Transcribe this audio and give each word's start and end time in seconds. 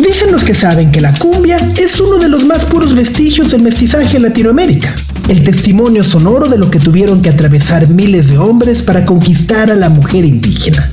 Dicen 0.00 0.32
los 0.32 0.44
que 0.44 0.54
saben 0.54 0.90
que 0.90 1.00
la 1.00 1.12
cumbia 1.14 1.56
es 1.76 2.00
uno 2.00 2.18
de 2.18 2.28
los 2.28 2.44
más 2.44 2.64
puros 2.64 2.94
vestigios 2.94 3.50
del 3.50 3.62
mestizaje 3.62 4.16
en 4.16 4.22
Latinoamérica. 4.22 4.94
El 5.28 5.44
testimonio 5.44 6.04
sonoro 6.04 6.48
de 6.48 6.56
lo 6.58 6.70
que 6.70 6.80
tuvieron 6.80 7.20
que 7.20 7.28
atravesar 7.28 7.86
miles 7.88 8.28
de 8.30 8.38
hombres 8.38 8.82
para 8.82 9.04
conquistar 9.04 9.70
a 9.70 9.76
la 9.76 9.90
mujer 9.90 10.24
indígena. 10.24 10.90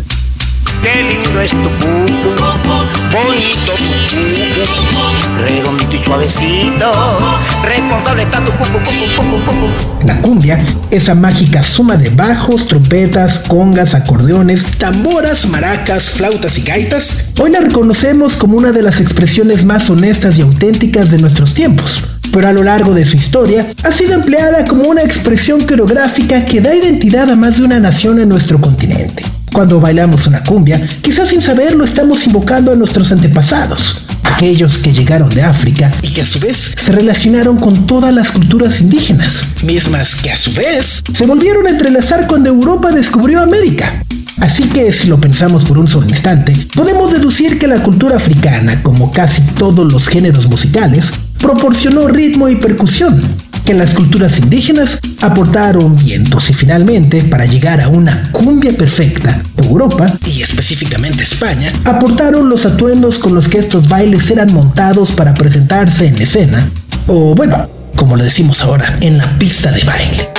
La 10.05 10.15
cumbia, 10.21 10.63
esa 10.89 11.15
mágica 11.15 11.63
suma 11.63 11.97
de 11.97 12.09
bajos, 12.09 12.67
trompetas, 12.67 13.39
congas, 13.39 13.93
acordeones, 13.93 14.63
tamboras, 14.77 15.47
maracas, 15.47 16.11
flautas 16.11 16.57
y 16.57 16.63
gaitas, 16.63 17.25
hoy 17.39 17.51
la 17.51 17.59
reconocemos 17.59 18.35
como 18.35 18.57
una 18.57 18.71
de 18.71 18.81
las 18.81 18.99
expresiones 18.99 19.65
más 19.65 19.89
honestas 19.89 20.37
y 20.37 20.41
auténticas 20.41 21.11
de 21.11 21.17
nuestros 21.17 21.53
tiempos. 21.53 22.03
Pero 22.31 22.47
a 22.47 22.53
lo 22.53 22.63
largo 22.63 22.93
de 22.93 23.05
su 23.05 23.15
historia 23.15 23.67
ha 23.83 23.91
sido 23.91 24.13
empleada 24.13 24.65
como 24.65 24.83
una 24.83 25.01
expresión 25.01 25.61
coreográfica 25.61 26.45
que 26.45 26.61
da 26.61 26.75
identidad 26.75 27.29
a 27.29 27.35
más 27.35 27.57
de 27.57 27.63
una 27.63 27.79
nación 27.79 28.19
en 28.19 28.29
nuestro 28.29 28.59
continente. 28.59 29.23
Cuando 29.53 29.79
bailamos 29.79 30.27
una 30.27 30.43
cumbia, 30.43 30.79
quizás 31.01 31.29
sin 31.29 31.41
saberlo 31.41 31.83
estamos 31.83 32.25
invocando 32.27 32.71
a 32.71 32.75
nuestros 32.75 33.11
antepasados, 33.11 34.01
aquellos 34.27 34.77
que 34.77 34.93
llegaron 34.93 35.29
de 35.29 35.41
África 35.41 35.91
y 36.01 36.13
que 36.13 36.21
a 36.21 36.25
su 36.25 36.39
vez 36.39 36.75
se 36.77 36.91
relacionaron 36.91 37.57
con 37.57 37.87
todas 37.87 38.13
las 38.13 38.31
culturas 38.31 38.81
indígenas, 38.81 39.43
mismas 39.63 40.15
que 40.15 40.31
a 40.31 40.37
su 40.37 40.53
vez 40.53 41.03
se 41.13 41.25
volvieron 41.25 41.65
a 41.67 41.71
entrelazar 41.71 42.27
cuando 42.27 42.49
Europa 42.49 42.91
descubrió 42.91 43.41
América. 43.41 44.01
Así 44.39 44.63
que 44.63 44.93
si 44.93 45.07
lo 45.07 45.19
pensamos 45.19 45.63
por 45.63 45.79
un 45.79 45.87
solo 45.87 46.07
instante, 46.07 46.53
podemos 46.75 47.11
deducir 47.11 47.57
que 47.57 47.67
la 47.67 47.81
cultura 47.81 48.17
africana, 48.17 48.83
como 48.83 49.11
casi 49.11 49.41
todos 49.57 49.91
los 49.91 50.07
géneros 50.07 50.47
musicales, 50.47 51.11
proporcionó 51.39 52.07
ritmo 52.07 52.47
y 52.49 52.55
percusión, 52.55 53.21
que 53.67 53.73
las 53.73 53.93
culturas 53.93 54.39
indígenas 54.39 54.97
aportaron 55.19 55.93
vientos 55.97 56.49
y 56.49 56.53
finalmente, 56.53 57.21
para 57.23 57.45
llegar 57.45 57.81
a 57.81 57.89
una 57.89 58.31
cumbia 58.31 58.71
perfecta, 58.71 59.41
Europa, 59.57 60.05
y 60.25 60.41
específicamente 60.41 61.25
España, 61.25 61.73
aportaron 61.83 62.47
los 62.47 62.65
atuendos 62.65 63.19
con 63.19 63.35
los 63.35 63.49
que 63.49 63.57
estos 63.57 63.89
bailes 63.89 64.31
eran 64.31 64.53
montados 64.53 65.11
para 65.11 65.33
presentarse 65.33 66.07
en 66.07 66.21
escena, 66.21 66.65
o 67.07 67.35
bueno, 67.35 67.67
como 67.97 68.15
lo 68.15 68.23
decimos 68.23 68.61
ahora, 68.61 68.97
en 69.01 69.17
la 69.17 69.37
pista 69.37 69.69
de 69.69 69.83
baile. 69.83 70.29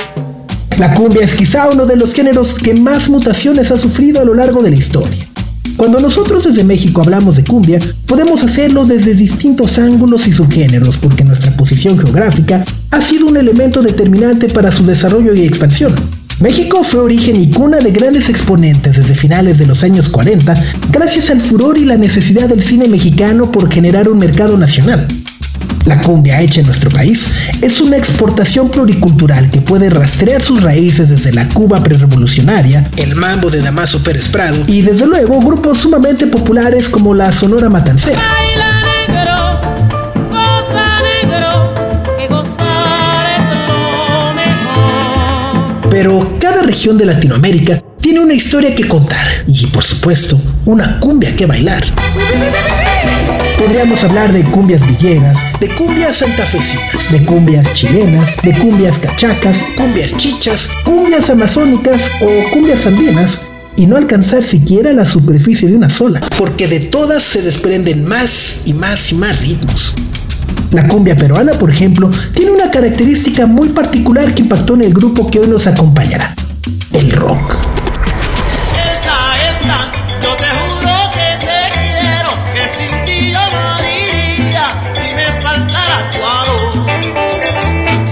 La 0.79 0.95
cumbia 0.95 1.23
es 1.23 1.35
quizá 1.35 1.69
uno 1.69 1.85
de 1.85 1.97
los 1.97 2.15
géneros 2.15 2.55
que 2.55 2.73
más 2.73 3.09
mutaciones 3.09 3.69
ha 3.69 3.77
sufrido 3.77 4.21
a 4.21 4.25
lo 4.25 4.33
largo 4.33 4.63
de 4.63 4.71
la 4.71 4.77
historia. 4.77 5.27
Cuando 5.77 5.99
nosotros 5.99 6.45
desde 6.45 6.63
México 6.63 7.01
hablamos 7.01 7.35
de 7.35 7.43
cumbia, 7.43 7.79
podemos 8.07 8.43
hacerlo 8.43 8.85
desde 8.85 9.13
distintos 9.13 9.77
ángulos 9.77 10.27
y 10.27 10.33
subgéneros, 10.33 10.97
porque 10.97 11.23
nuestra 11.23 11.55
posición 11.55 11.99
geográfica 11.99 12.65
ha 12.91 13.01
sido 13.01 13.27
un 13.27 13.37
elemento 13.37 13.81
determinante 13.81 14.47
para 14.47 14.71
su 14.71 14.85
desarrollo 14.85 15.33
y 15.33 15.45
expansión. 15.45 15.93
México 16.39 16.83
fue 16.83 17.01
origen 17.01 17.35
y 17.35 17.49
cuna 17.49 17.79
de 17.79 17.91
grandes 17.91 18.29
exponentes 18.29 18.95
desde 18.95 19.13
finales 19.13 19.57
de 19.57 19.65
los 19.65 19.83
años 19.83 20.07
40, 20.07 20.53
gracias 20.89 21.29
al 21.29 21.41
furor 21.41 21.77
y 21.77 21.85
la 21.85 21.97
necesidad 21.97 22.47
del 22.47 22.63
cine 22.63 22.87
mexicano 22.87 23.51
por 23.51 23.71
generar 23.71 24.07
un 24.07 24.19
mercado 24.19 24.57
nacional. 24.57 25.05
La 25.85 25.99
cumbia 26.01 26.39
hecha 26.39 26.61
en 26.61 26.67
nuestro 26.67 26.89
país 26.89 27.27
es 27.61 27.81
una 27.81 27.97
exportación 27.97 28.69
pluricultural 28.69 29.49
que 29.49 29.59
puede 29.59 29.89
rastrear 29.89 30.41
sus 30.41 30.61
raíces 30.61 31.09
desde 31.09 31.33
la 31.33 31.47
Cuba 31.49 31.83
prerevolucionaria, 31.83 32.89
el 32.97 33.15
mambo 33.15 33.49
de 33.49 33.61
Damaso 33.61 34.01
Pérez 34.03 34.29
Prado 34.29 34.63
y 34.67 34.81
desde 34.81 35.07
luego 35.07 35.39
grupos 35.39 35.79
sumamente 35.79 36.27
populares 36.27 36.87
como 36.87 37.13
la 37.13 37.31
Sonora 37.31 37.69
Matancera. 37.69 38.21
Pero 46.01 46.37
cada 46.39 46.61
región 46.61 46.97
de 46.97 47.05
Latinoamérica 47.05 47.83
tiene 47.99 48.21
una 48.21 48.33
historia 48.33 48.73
que 48.73 48.87
contar 48.87 49.27
y, 49.45 49.67
por 49.67 49.83
supuesto, 49.83 50.39
una 50.63 50.97
cumbia 50.97 51.35
que 51.35 51.45
bailar. 51.45 51.83
Podríamos 53.57 54.01
hablar 54.05 54.31
de 54.31 54.43
cumbias 54.43 54.79
villeras, 54.87 55.37
de 55.59 55.67
cumbias 55.75 56.15
santafesinas, 56.15 57.11
de 57.11 57.25
cumbias 57.25 57.73
chilenas, 57.73 58.33
de 58.41 58.57
cumbias 58.57 58.97
cachacas, 58.97 59.57
cumbias 59.75 60.15
chichas, 60.15 60.69
cumbias 60.85 61.29
amazónicas 61.29 62.09
o 62.21 62.49
cumbias 62.49 62.85
andinas 62.85 63.37
y 63.75 63.85
no 63.85 63.97
alcanzar 63.97 64.41
siquiera 64.41 64.93
la 64.93 65.05
superficie 65.05 65.67
de 65.67 65.75
una 65.75 65.89
sola, 65.89 66.21
porque 66.37 66.69
de 66.69 66.79
todas 66.79 67.23
se 67.23 67.41
desprenden 67.41 68.05
más 68.05 68.61
y 68.63 68.71
más 68.71 69.11
y 69.11 69.15
más 69.15 69.41
ritmos. 69.41 69.95
La 70.71 70.87
cumbia 70.87 71.15
peruana, 71.15 71.53
por 71.53 71.71
ejemplo, 71.71 72.11
tiene 72.33 72.51
una 72.51 72.69
característica 72.69 73.47
muy 73.47 73.69
particular 73.69 74.35
que 74.35 74.43
impactó 74.43 74.75
en 74.75 74.83
el 74.83 74.93
grupo 74.93 75.29
que 75.31 75.39
hoy 75.39 75.47
nos 75.47 75.65
acompañará, 75.65 76.33
el 76.93 77.11
rock. 77.11 77.55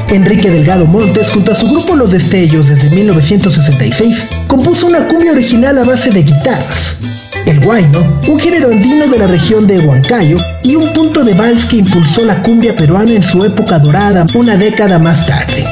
Enrique 0.09 0.49
Delgado 0.49 0.85
Montes, 0.87 1.29
junto 1.29 1.51
a 1.51 1.55
su 1.55 1.69
grupo 1.69 1.95
Los 1.95 2.11
Destellos 2.11 2.69
desde 2.69 2.89
1966, 2.89 4.25
compuso 4.47 4.87
una 4.87 5.07
cumbia 5.07 5.31
original 5.31 5.77
a 5.77 5.83
base 5.83 6.09
de 6.09 6.23
guitarras. 6.23 6.95
El 7.47 7.61
guayno, 7.61 8.19
un 8.27 8.37
género 8.37 8.67
andino 8.67 9.07
de 9.07 9.17
la 9.17 9.25
región 9.25 9.67
de 9.67 9.79
Huancayo 9.79 10.35
y 10.63 10.75
un 10.75 10.91
punto 10.91 11.23
de 11.23 11.33
vals 11.33 11.65
que 11.65 11.77
impulsó 11.77 12.25
la 12.25 12.43
cumbia 12.43 12.75
peruana 12.75 13.13
en 13.13 13.23
su 13.23 13.41
época 13.45 13.79
dorada 13.79 14.27
una 14.35 14.57
década 14.57 14.99
más 14.99 15.25
tarde. 15.25 15.65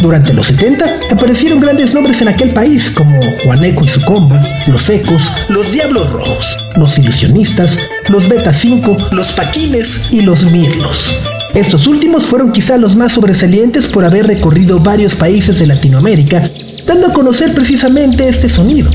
Durante 0.00 0.32
los 0.32 0.46
70 0.46 1.00
aparecieron 1.10 1.60
grandes 1.60 1.92
nombres 1.92 2.22
en 2.22 2.28
aquel 2.28 2.54
país 2.54 2.90
como 2.90 3.20
Juaneco 3.42 3.84
y 3.84 3.88
su 3.88 4.02
combo, 4.06 4.34
Los 4.66 4.88
Ecos, 4.88 5.30
Los 5.50 5.72
Diablos 5.72 6.10
Rojos, 6.10 6.56
Los 6.76 6.98
Ilusionistas, 6.98 7.78
Los 8.08 8.26
Beta 8.26 8.54
5, 8.54 8.96
Los 9.12 9.32
Paquines 9.32 10.08
y 10.10 10.22
Los 10.22 10.50
Mirlos. 10.50 11.14
Estos 11.52 11.86
últimos 11.86 12.26
fueron 12.26 12.50
quizá 12.50 12.78
los 12.78 12.96
más 12.96 13.12
sobresalientes 13.12 13.86
por 13.88 14.06
haber 14.06 14.26
recorrido 14.26 14.80
varios 14.80 15.14
países 15.14 15.58
de 15.58 15.66
Latinoamérica, 15.66 16.48
dando 16.86 17.08
a 17.08 17.12
conocer 17.12 17.52
precisamente 17.52 18.26
este 18.26 18.48
sonido, 18.48 18.90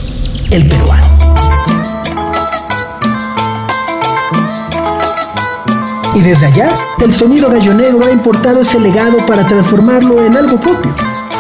el 0.50 0.68
peruano. 0.68 1.19
Y 6.16 6.22
desde 6.22 6.48
allá, 6.48 6.70
el 7.04 7.14
sonido 7.14 7.50
gallo 7.50 7.74
negro 7.74 8.06
ha 8.06 8.12
importado 8.12 8.62
ese 8.62 8.80
legado 8.80 9.18
para 9.26 9.48
transformarlo 9.48 10.24
en 10.26 10.36
algo 10.36 10.60
propio. 10.60 10.94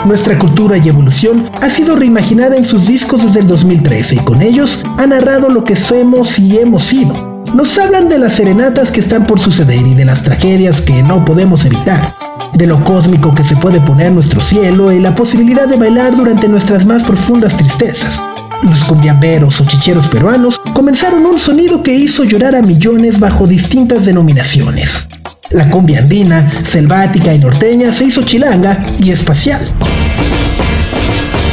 Nuestra 0.05 0.37
cultura 0.37 0.77
y 0.77 0.87
evolución 0.87 1.49
ha 1.61 1.69
sido 1.69 1.95
reimaginada 1.95 2.55
en 2.55 2.65
sus 2.65 2.87
discos 2.87 3.23
desde 3.25 3.41
el 3.41 3.47
2013 3.47 4.15
y 4.15 4.19
con 4.19 4.41
ellos 4.41 4.81
ha 4.97 5.05
narrado 5.05 5.49
lo 5.49 5.63
que 5.63 5.75
somos 5.75 6.39
y 6.39 6.57
hemos 6.57 6.83
sido 6.83 7.29
nos 7.53 7.77
hablan 7.79 8.09
de 8.09 8.19
las 8.19 8.33
serenatas 8.33 8.91
que 8.91 8.99
están 8.99 9.25
por 9.25 9.39
suceder 9.39 9.85
y 9.85 9.95
de 9.95 10.05
las 10.05 10.23
tragedias 10.23 10.81
que 10.81 11.01
no 11.01 11.25
podemos 11.25 11.65
evitar, 11.65 12.13
de 12.53 12.67
lo 12.67 12.83
cósmico 12.83 13.33
que 13.33 13.43
se 13.43 13.55
puede 13.55 13.81
poner 13.81 14.11
nuestro 14.11 14.39
cielo 14.39 14.91
y 14.91 14.99
la 14.99 15.15
posibilidad 15.15 15.67
de 15.67 15.77
bailar 15.77 16.15
durante 16.15 16.47
nuestras 16.47 16.85
más 16.85 17.03
profundas 17.03 17.57
tristezas. 17.57 18.21
Los 18.61 18.83
cumbiamberos 18.83 19.59
o 19.61 19.65
chicheros 19.65 20.07
peruanos 20.07 20.58
comenzaron 20.73 21.25
un 21.25 21.39
sonido 21.39 21.83
que 21.83 21.93
hizo 21.93 22.23
llorar 22.23 22.55
a 22.55 22.61
millones 22.61 23.19
bajo 23.19 23.47
distintas 23.47 24.05
denominaciones. 24.05 25.07
La 25.51 25.69
cumbia 25.69 25.99
andina, 25.99 26.63
selvática 26.63 27.33
y 27.33 27.39
norteña 27.39 27.91
se 27.91 28.05
hizo 28.05 28.21
chilanga 28.21 28.85
y 28.99 29.11
espacial. 29.11 29.71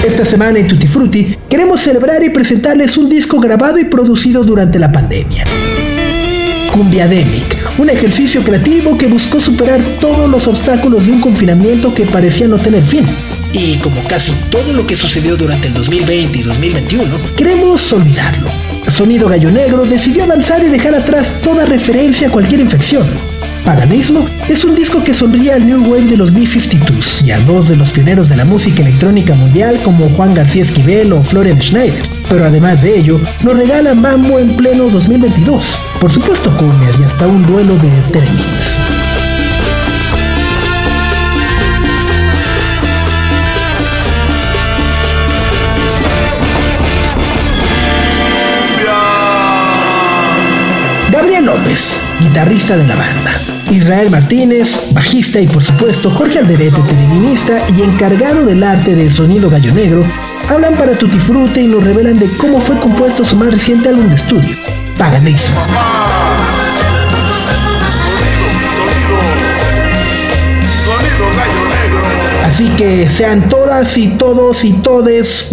Esta 0.04 0.24
semana 0.24 0.58
en 0.58 0.68
Tutti 0.68 0.86
Frutti 0.86 1.36
queremos 1.48 1.80
celebrar 1.80 2.22
y 2.22 2.30
presentarles 2.30 2.96
un 2.96 3.08
disco 3.08 3.40
grabado 3.40 3.78
y 3.78 3.86
producido 3.86 4.44
durante 4.44 4.78
la 4.78 4.92
pandemia. 4.92 5.44
Cumbiademic, 6.72 7.56
un 7.78 7.88
ejercicio 7.88 8.42
creativo 8.42 8.98
que 8.98 9.06
buscó 9.06 9.40
superar 9.40 9.80
todos 10.00 10.30
los 10.30 10.46
obstáculos 10.46 11.06
de 11.06 11.12
un 11.12 11.20
confinamiento 11.20 11.94
que 11.94 12.04
parecía 12.04 12.46
no 12.48 12.58
tener 12.58 12.84
fin. 12.84 13.06
Y 13.52 13.76
como 13.78 14.02
casi 14.04 14.32
todo 14.50 14.74
lo 14.74 14.86
que 14.86 14.94
sucedió 14.94 15.36
durante 15.36 15.68
el 15.68 15.74
2020 15.74 16.38
y 16.38 16.42
2021, 16.42 17.18
queremos 17.34 17.92
olvidarlo. 17.92 18.55
Sonido 18.88 19.28
Gallo 19.28 19.50
Negro 19.50 19.84
decidió 19.84 20.24
avanzar 20.24 20.64
y 20.64 20.68
dejar 20.68 20.94
atrás 20.94 21.34
toda 21.42 21.66
referencia 21.66 22.28
a 22.28 22.30
cualquier 22.30 22.60
infección. 22.60 23.06
Paganismo 23.64 24.24
es 24.48 24.64
un 24.64 24.76
disco 24.76 25.02
que 25.02 25.12
sonríe 25.12 25.52
al 25.52 25.66
New 25.66 25.90
Wave 25.90 26.04
de 26.04 26.16
los 26.16 26.32
B-52s 26.32 27.24
y 27.24 27.32
a 27.32 27.40
dos 27.40 27.68
de 27.68 27.74
los 27.74 27.90
pioneros 27.90 28.28
de 28.28 28.36
la 28.36 28.44
música 28.44 28.82
electrónica 28.82 29.34
mundial 29.34 29.80
como 29.82 30.08
Juan 30.10 30.34
García 30.34 30.62
Esquivel 30.62 31.12
o 31.12 31.22
Florian 31.22 31.60
Schneider 31.60 32.08
Pero 32.30 32.44
además 32.44 32.82
de 32.82 32.96
ello, 32.96 33.20
nos 33.42 33.56
regalan 33.56 34.00
Mambo 34.00 34.38
en 34.38 34.56
pleno 34.56 34.88
2022. 34.88 35.64
Por 36.00 36.12
supuesto, 36.12 36.56
cumbias 36.56 36.98
y 37.00 37.02
hasta 37.02 37.26
un 37.26 37.44
duelo 37.44 37.74
de 37.74 37.90
Telemins. 38.12 39.05
López, 51.56 51.98
guitarrista 52.20 52.76
de 52.76 52.86
la 52.86 52.96
banda. 52.96 53.40
Israel 53.70 54.10
Martínez, 54.10 54.92
bajista 54.92 55.40
y 55.40 55.46
por 55.46 55.64
supuesto 55.64 56.10
Jorge 56.10 56.38
Alderete, 56.38 56.82
televinista 56.82 57.58
y 57.76 57.82
encargado 57.82 58.44
del 58.44 58.62
arte 58.62 58.94
del 58.94 59.12
sonido 59.12 59.48
gallo 59.48 59.72
negro, 59.72 60.04
hablan 60.50 60.74
para 60.74 60.92
Tutti 60.92 61.18
Frutti 61.18 61.60
y 61.60 61.66
nos 61.68 61.82
revelan 61.82 62.18
de 62.18 62.28
cómo 62.36 62.60
fue 62.60 62.78
compuesto 62.78 63.24
su 63.24 63.36
más 63.36 63.50
reciente 63.50 63.88
álbum 63.88 64.08
de 64.08 64.16
estudio, 64.16 64.56
Paganismo. 64.98 65.56
Así 72.44 72.68
que 72.76 73.08
sean 73.08 73.48
todas 73.48 73.96
y 73.96 74.08
todos 74.08 74.64
y 74.64 74.72
todes 74.74 75.48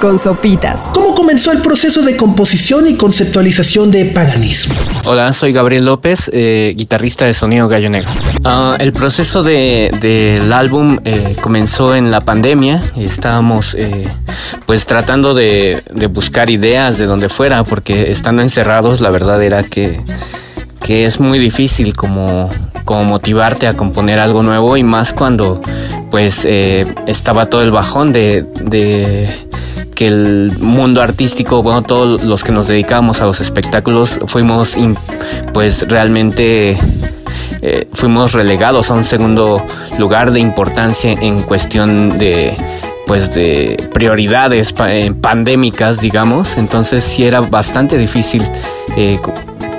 Con 0.00 0.18
sopitas. 0.18 0.90
¿Cómo 0.92 1.14
comenzó 1.14 1.52
el 1.52 1.62
proceso 1.62 2.02
de 2.02 2.16
composición 2.16 2.88
y 2.88 2.96
conceptualización 2.96 3.90
de 3.92 4.06
paganismo? 4.06 4.74
Hola, 5.06 5.32
soy 5.32 5.52
Gabriel 5.52 5.84
López, 5.84 6.28
eh, 6.32 6.74
guitarrista 6.76 7.24
de 7.26 7.34
Sonido 7.34 7.68
Gallo 7.68 7.88
Negro. 7.88 8.10
Ah, 8.42 8.76
el 8.80 8.92
proceso 8.92 9.44
del 9.44 10.00
de, 10.00 10.50
álbum 10.52 10.98
eh, 11.04 11.36
comenzó 11.40 11.94
en 11.94 12.10
la 12.10 12.22
pandemia. 12.22 12.82
Estábamos 12.96 13.76
eh, 13.76 14.08
pues 14.66 14.86
tratando 14.86 15.34
de, 15.34 15.84
de, 15.90 16.06
buscar 16.08 16.50
ideas 16.50 16.98
de 16.98 17.06
donde 17.06 17.28
fuera, 17.28 17.62
porque 17.62 18.10
estando 18.10 18.42
encerrados 18.42 19.00
la 19.00 19.10
verdad 19.10 19.40
era 19.42 19.62
que, 19.62 20.00
que 20.82 21.04
es 21.04 21.20
muy 21.20 21.38
difícil 21.38 21.94
como, 21.94 22.50
como 22.84 23.04
motivarte 23.04 23.66
a 23.66 23.76
componer 23.76 24.20
algo 24.20 24.42
nuevo 24.42 24.76
y 24.76 24.82
más 24.82 25.12
cuando 25.12 25.60
pues 26.10 26.44
estaba 26.44 27.46
todo 27.46 27.62
el 27.62 27.70
bajón 27.70 28.12
de, 28.12 28.42
de 28.60 29.28
que 29.94 30.06
el 30.06 30.52
mundo 30.58 31.02
artístico, 31.02 31.62
bueno, 31.62 31.82
todos 31.82 32.22
los 32.24 32.44
que 32.44 32.52
nos 32.52 32.66
dedicamos 32.66 33.20
a 33.20 33.26
los 33.26 33.40
espectáculos 33.40 34.18
fuimos 34.26 34.76
pues 35.52 35.86
realmente 35.88 36.76
eh, 37.60 37.88
fuimos 37.92 38.32
relegados 38.32 38.90
a 38.90 38.94
un 38.94 39.04
segundo 39.04 39.62
lugar 39.98 40.32
de 40.32 40.40
importancia 40.40 41.12
en 41.12 41.42
cuestión 41.42 42.18
de 42.18 42.56
pues 43.06 43.34
de 43.34 43.88
prioridades 43.92 44.74
eh, 44.88 45.12
pandémicas 45.20 46.00
digamos. 46.00 46.56
Entonces 46.56 47.04
sí 47.04 47.24
era 47.24 47.40
bastante 47.40 47.96
difícil 47.98 48.42
eh, 48.96 49.20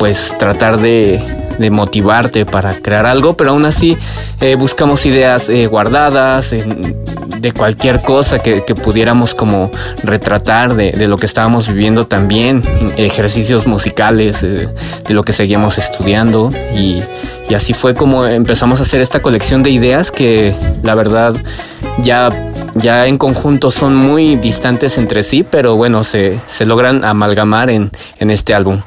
pues 0.03 0.33
tratar 0.37 0.81
de 0.81 1.23
motivarte 1.71 2.45
para 2.45 2.81
crear 2.81 3.05
algo, 3.05 3.37
pero 3.37 3.51
aún 3.51 3.63
así 3.63 3.97
eh, 4.41 4.55
buscamos 4.55 5.05
ideas 5.05 5.47
eh, 5.47 5.65
guardadas 5.67 6.53
de 7.39 7.51
cualquier 7.53 8.01
cosa 8.01 8.39
que, 8.39 8.59
pudiéramos 8.75 9.33
como 9.33 9.71
retratar 10.03 10.75
de, 10.75 11.07
lo 11.07 11.15
que 11.15 11.25
estábamos 11.25 11.69
viviendo 11.69 12.05
también, 12.05 12.65
ejercicios 12.97 13.65
musicales, 13.65 14.43
eh, 14.43 14.67
de 15.07 15.13
lo 15.13 15.23
que 15.23 15.31
seguíamos 15.31 15.77
estudiando 15.77 16.51
y, 16.75 17.01
así 17.55 17.73
fue 17.73 17.93
como 17.93 18.25
empezamos 18.25 18.81
a 18.81 18.83
hacer 18.83 18.99
esta 18.99 19.21
colección 19.21 19.63
de 19.63 19.69
ideas 19.69 20.11
que 20.11 20.53
la 20.81 20.95
verdad 20.95 21.33
ya 21.99 22.29
ya 22.75 23.05
en 23.05 23.17
conjunto 23.19 23.71
son 23.71 23.95
muy 23.95 24.35
distantes 24.35 24.97
entre 24.97 25.23
sí, 25.23 25.45
pero 25.49 25.77
bueno, 25.77 26.03
se, 26.03 26.39
se 26.47 26.65
logran 26.65 27.05
amalgamar 27.05 27.69
en, 27.69 27.91
en 28.17 28.31
este 28.31 28.53
álbum. 28.55 28.81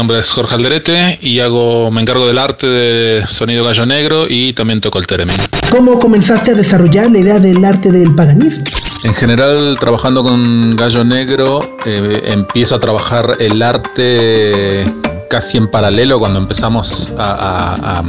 Nombre 0.00 0.18
es 0.18 0.30
Jorge 0.30 0.54
Alderete 0.54 1.18
y 1.20 1.40
hago, 1.40 1.90
me 1.90 2.00
encargo 2.00 2.26
del 2.26 2.38
arte 2.38 2.66
de 2.66 3.26
sonido 3.28 3.64
gallo 3.64 3.84
negro 3.84 4.24
y 4.26 4.54
también 4.54 4.80
toco 4.80 4.98
el 4.98 5.06
theremin. 5.06 5.36
¿Cómo 5.70 5.98
comenzaste 5.98 6.52
a 6.52 6.54
desarrollar 6.54 7.10
la 7.10 7.18
idea 7.18 7.38
del 7.38 7.62
arte 7.62 7.92
del 7.92 8.14
paganismo? 8.14 8.64
En 9.04 9.12
general, 9.12 9.76
trabajando 9.78 10.22
con 10.22 10.74
gallo 10.74 11.04
negro, 11.04 11.76
eh, 11.84 12.22
empiezo 12.24 12.76
a 12.76 12.80
trabajar 12.80 13.36
el 13.40 13.60
arte 13.60 14.90
casi 15.28 15.58
en 15.58 15.70
paralelo 15.70 16.18
cuando 16.18 16.38
empezamos 16.38 17.12
a 17.18 18.02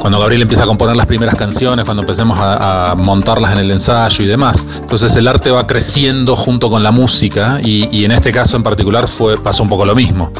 cuando 0.00 0.18
Gabriel 0.18 0.42
empieza 0.42 0.64
a 0.64 0.66
componer 0.66 0.96
las 0.96 1.06
primeras 1.06 1.34
canciones, 1.34 1.84
cuando 1.84 2.02
empecemos 2.02 2.38
a, 2.40 2.94
montarlas 2.96 3.52
en 3.52 3.58
el 3.58 3.70
ensayo 3.70 4.24
y 4.24 4.26
demás. 4.26 4.66
Entonces 4.80 5.14
el 5.16 5.28
arte 5.28 5.50
va 5.50 5.66
creciendo 5.66 6.36
junto 6.36 6.70
con 6.70 6.82
la 6.82 6.90
música 6.90 7.60
y, 7.62 8.04
en 8.04 8.12
este 8.12 8.32
caso 8.32 8.56
en 8.56 8.62
particular 8.62 9.08
fue, 9.08 9.36
pasó 9.36 9.62
un 9.62 9.68
poco 9.68 9.84
lo 9.84 9.94
mismo. 9.94 10.32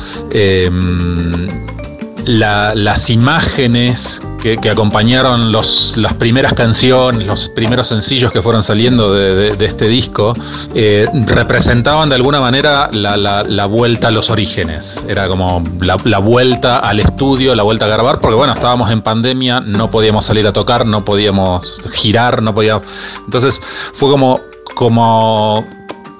Las 2.29 3.09
imágenes 3.09 4.21
que, 4.43 4.59
acompañaron 4.71 5.51
los, 5.51 5.97
las 5.97 6.13
primeras 6.13 6.53
canciones, 6.53 7.27
los 7.27 7.49
primeros 7.49 7.89
sencillos 7.89 8.31
que 8.31 8.43
fueron 8.43 8.63
saliendo 8.63 9.15
de, 9.15 9.57
este 9.65 9.89
disco, 9.89 10.35
eh, 10.75 11.07
representaban 11.27 12.11
de 12.11 12.17
alguna 12.17 12.39
manera 12.39 12.91
la, 12.93 13.67
vuelta 13.67 14.09
a 14.09 14.11
los 14.11 14.29
orígenes. 14.29 15.07
Era 15.09 15.27
como 15.27 15.63
la, 15.81 16.19
vuelta 16.19 16.81
al 16.81 17.01
estudio, 17.01 17.55
la 17.55 17.63
vuelta 17.63 17.87
a 17.87 17.89
grabar, 17.89 18.21
porque 18.21 18.37
bueno, 18.37 18.53
estábamos 18.53 18.91
en 18.91 19.01
pandemia, 19.01 19.61
no 19.61 19.91
podíamos 19.91 20.27
salir 20.27 20.47
a 20.47 20.53
tocar, 20.53 20.85
no 20.85 21.07
podíamos 21.07 21.81
girar, 21.93 22.43
no 22.43 22.55
podíamos... 22.55 22.83
Entonces 23.25 23.59
fue 23.95 24.11
como, 24.11 24.41
como 24.75 25.65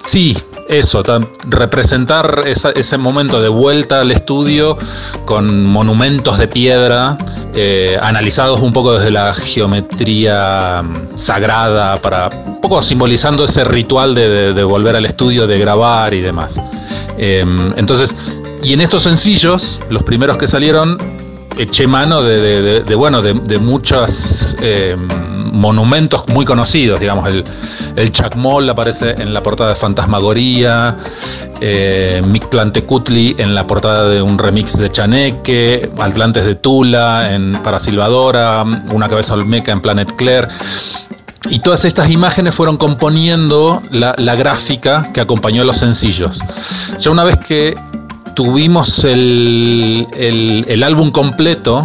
Sí, 0.05 0.35
eso, 0.69 1.03
representar 1.47 2.43
ese 2.45 2.97
momento 2.97 3.41
de 3.41 3.49
vuelta 3.49 4.01
al 4.01 4.11
estudio 4.11 4.77
con 5.25 5.65
monumentos 5.65 6.37
de 6.37 6.47
piedra, 6.47 7.17
eh, 7.55 7.97
analizados 7.99 8.61
un 8.61 8.71
poco 8.71 8.93
desde 8.93 9.09
la 9.09 9.33
geometría 9.33 10.83
mm, 10.83 11.17
sagrada, 11.17 11.97
para 11.97 12.29
un 12.45 12.61
poco 12.61 12.83
simbolizando 12.83 13.45
ese 13.45 13.63
ritual 13.63 14.13
de, 14.13 14.63
volver 14.63 14.95
al 14.95 15.05
estudio, 15.05 15.47
de 15.47 15.57
grabar 15.57 16.13
y 16.13 16.21
demás. 16.21 16.61
Em, 17.17 17.73
entonces, 17.75 18.15
y 18.63 18.73
en 18.73 18.81
estos 18.81 19.03
sencillos, 19.03 19.79
los 19.89 20.03
primeros 20.03 20.37
que 20.37 20.47
salieron, 20.47 20.99
eché 21.57 21.87
mano 21.87 22.21
de, 22.21 22.95
bueno, 22.95 23.21
de, 23.21 23.59
muchas 23.59 24.55
em, 24.61 25.07
monumentos 25.51 26.23
muy 26.27 26.45
conocidos, 26.45 26.99
digamos, 26.99 27.27
el, 27.27 27.43
el 27.95 28.11
Chacmol 28.11 28.69
aparece 28.69 29.11
en 29.11 29.33
la 29.33 29.43
portada 29.43 29.71
de 29.71 29.75
Fantasmagoría, 29.75 30.95
eh, 31.61 32.21
Mick 32.25 32.47
Plantecutli 32.47 33.35
en 33.37 33.53
la 33.53 33.67
portada 33.67 34.07
de 34.07 34.21
un 34.21 34.37
remix 34.37 34.77
de 34.77 34.91
Chaneque, 34.91 35.89
Atlantes 35.99 36.45
de 36.45 36.55
Tula 36.55 37.33
en, 37.33 37.53
para 37.63 37.79
Silvadora, 37.79 38.63
Una 38.93 39.09
cabeza 39.09 39.33
olmeca 39.33 39.71
en 39.71 39.81
Planet 39.81 40.15
Claire. 40.15 40.47
Y 41.49 41.59
todas 41.59 41.85
estas 41.85 42.09
imágenes 42.09 42.53
fueron 42.53 42.77
componiendo 42.77 43.81
la, 43.91 44.13
gráfica 44.35 45.09
que 45.13 45.21
acompañó 45.21 45.61
a 45.63 45.65
los 45.65 45.77
sencillos. 45.77 46.39
Ya 46.99 47.11
una 47.11 47.23
vez 47.23 47.37
que 47.37 47.75
tuvimos 48.39 49.03
el, 49.03 50.07
el 50.15 50.81
álbum 50.81 51.11
completo, 51.11 51.83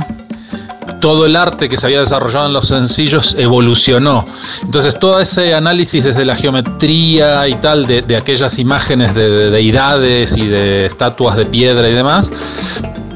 todo 1.01 1.27
el 1.27 1.35
arte 1.35 1.69
que 1.69 1.77
se 1.77 1.87
había 1.87 1.99
desarrollado 1.99 2.47
en 2.47 2.53
los 2.53 2.69
sencillos 2.69 3.35
evolucionó. 3.37 4.25
Entonces 4.63 4.97
todo 4.97 5.19
ese 5.19 5.53
análisis 5.53 6.05
desde 6.05 6.25
la 6.25 6.37
geometría 6.37 7.49
y 7.49 7.57
tal 7.57 7.89
de, 7.89 8.17
aquellas 8.17 8.57
imágenes 8.61 9.17
de, 9.17 9.51
deidades 9.51 10.37
y 10.37 10.47
de 10.47 10.87
estatuas 10.87 11.37
de 11.37 11.47
piedra 11.47 11.91
y 11.91 11.93
demás, 11.93 12.31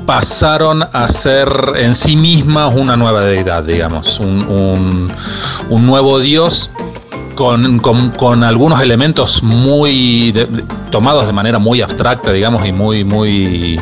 pasaron 0.04 0.82
a 0.92 1.08
ser 1.10 1.48
en 1.76 1.94
sí 1.94 2.16
mismas 2.16 2.74
una 2.74 2.96
nueva 2.96 3.24
deidad, 3.24 3.62
digamos, 3.62 4.18
un, 4.18 5.12
nuevo 5.70 6.18
dios 6.18 6.70
con, 7.38 8.42
algunos 8.42 8.80
elementos 8.82 9.44
muy 9.44 10.34
tomados 10.90 11.24
de 11.26 11.32
manera 11.32 11.60
muy 11.60 11.80
abstracta, 11.80 12.32
digamos, 12.32 12.66
y 12.66 12.72
muy, 12.72 13.04
muy 13.04 13.80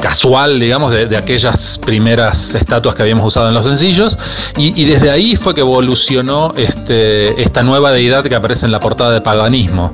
casual, 0.00 0.58
digamos, 0.58 0.92
de, 0.92 1.16
aquellas 1.16 1.78
primeras 1.78 2.54
estatuas 2.54 2.94
que 2.94 3.02
habíamos 3.02 3.24
usado 3.24 3.48
en 3.48 3.54
los 3.54 3.66
sencillos. 3.66 4.18
Y, 4.56 4.84
desde 4.84 5.10
ahí 5.10 5.36
fue 5.36 5.54
que 5.54 5.60
evolucionó 5.60 6.52
este, 6.56 7.40
esta 7.40 7.62
nueva 7.62 7.92
deidad 7.92 8.24
que 8.24 8.34
aparece 8.34 8.66
en 8.66 8.72
la 8.72 8.80
portada 8.80 9.12
de 9.12 9.20
paganismo. 9.20 9.92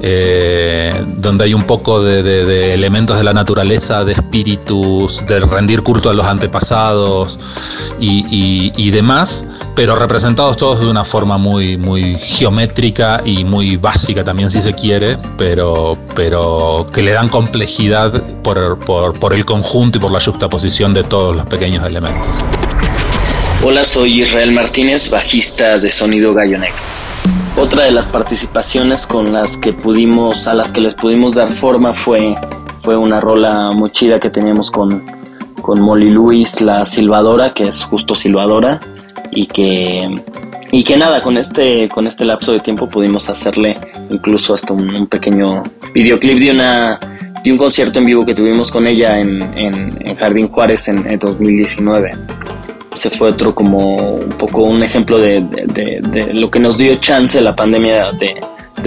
Eh, 0.00 1.04
donde 1.16 1.44
hay 1.44 1.54
un 1.54 1.64
poco 1.64 2.02
de, 2.02 2.72
elementos 2.72 3.16
de 3.16 3.24
la 3.24 3.32
naturaleza, 3.32 4.04
de 4.04 4.12
espíritus, 4.12 5.26
de 5.26 5.40
rendir 5.40 5.82
culto 5.82 6.08
a 6.08 6.14
los 6.14 6.24
antepasados 6.24 7.36
y, 7.98 8.90
demás, 8.90 9.44
pero 9.74 9.96
representados 9.96 10.56
todos 10.56 10.80
de 10.80 10.86
una 10.86 11.04
forma 11.04 11.36
muy, 11.36 11.76
muy 11.76 12.16
geométrica 12.16 13.20
y 13.24 13.44
muy 13.44 13.76
básica 13.76 14.22
también 14.22 14.50
si 14.50 14.60
se 14.60 14.72
quiere, 14.72 15.18
pero, 15.36 15.98
pero 16.14 16.86
que 16.92 17.02
le 17.02 17.12
dan 17.12 17.28
complejidad 17.28 18.22
por, 18.42 18.78
por 18.78 19.27
el 19.34 19.44
conjunto 19.44 19.98
y 19.98 20.00
por 20.00 20.12
la 20.12 20.20
juxtaposición 20.20 20.94
de 20.94 21.04
todos 21.04 21.36
los 21.36 21.46
pequeños 21.46 21.84
elementos. 21.86 22.26
Hola, 23.64 23.84
soy 23.84 24.22
Israel 24.22 24.52
Martínez, 24.52 25.10
bajista 25.10 25.78
de 25.78 25.90
Sonido 25.90 26.32
Gallo 26.32 26.58
Negro. 26.58 26.78
Otra 27.56 27.84
de 27.84 27.90
las 27.90 28.06
participaciones 28.06 29.06
con 29.06 29.32
las 29.32 29.56
que 29.56 29.72
pudimos, 29.72 30.46
a 30.46 30.54
las 30.54 30.70
que 30.70 30.80
les 30.80 30.94
pudimos 30.94 31.34
dar 31.34 31.50
forma 31.50 31.92
fue, 31.92 32.34
fue 32.82 32.96
una 32.96 33.18
rola 33.18 33.72
muy 33.72 33.90
chida 33.90 34.20
que 34.20 34.30
teníamos 34.30 34.70
con, 34.70 35.04
con 35.60 35.80
Molly 35.80 36.10
Luis, 36.10 36.60
la 36.60 36.86
silbadora, 36.86 37.52
que 37.52 37.68
es 37.68 37.84
justo 37.84 38.14
silbadora, 38.14 38.78
y 39.30 39.46
que, 39.46 40.08
y 40.70 40.84
que 40.84 40.96
nada, 40.96 41.20
con 41.20 41.36
este, 41.36 41.88
con 41.88 42.06
este 42.06 42.24
lapso 42.24 42.52
de 42.52 42.60
tiempo 42.60 42.88
pudimos 42.88 43.28
hacerle 43.28 43.74
incluso 44.10 44.54
hasta 44.54 44.72
un, 44.72 45.06
pequeño 45.06 45.62
videoclip 45.94 46.38
de 46.38 46.50
una 46.52 47.00
de 47.42 47.52
un 47.52 47.58
concierto 47.58 47.98
en 47.98 48.04
vivo 48.04 48.24
que 48.24 48.34
tuvimos 48.34 48.70
con 48.70 48.86
ella 48.86 49.18
en, 49.18 49.42
en, 49.56 50.16
Jardín 50.16 50.48
Juárez 50.48 50.88
en, 50.88 51.10
en 51.10 51.18
2019 51.18 52.12
se 52.98 53.10
fue 53.10 53.28
otro 53.28 53.54
como 53.54 53.94
un 53.94 54.30
poco 54.30 54.62
un 54.62 54.82
ejemplo 54.82 55.18
de, 55.18 56.30
lo 56.34 56.50
que 56.50 56.58
nos 56.58 56.76
dio 56.76 56.96
chance 56.96 57.40
la 57.40 57.54
pandemia 57.54 58.12
de, 58.12 58.34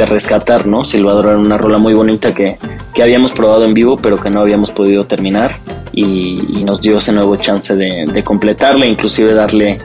rescatar, 0.06 0.66
¿no? 0.66 0.84
Silvador 0.84 1.28
era 1.28 1.38
una 1.38 1.58
rola 1.58 1.78
muy 1.78 1.94
bonita 1.94 2.34
que, 2.34 2.58
habíamos 3.02 3.32
probado 3.32 3.66
en 3.66 3.74
vivo 3.74 3.98
pero 3.98 4.18
que 4.18 4.30
no 4.30 4.42
habíamos 4.42 4.72
podido 4.72 5.06
terminar 5.06 5.56
y, 5.92 6.64
nos 6.64 6.82
dio 6.82 6.98
ese 6.98 7.14
nuevo 7.14 7.36
chance 7.38 7.76
de, 7.76 8.24
completarle, 8.24 8.88
inclusive 8.88 9.34
darle, 9.34 9.80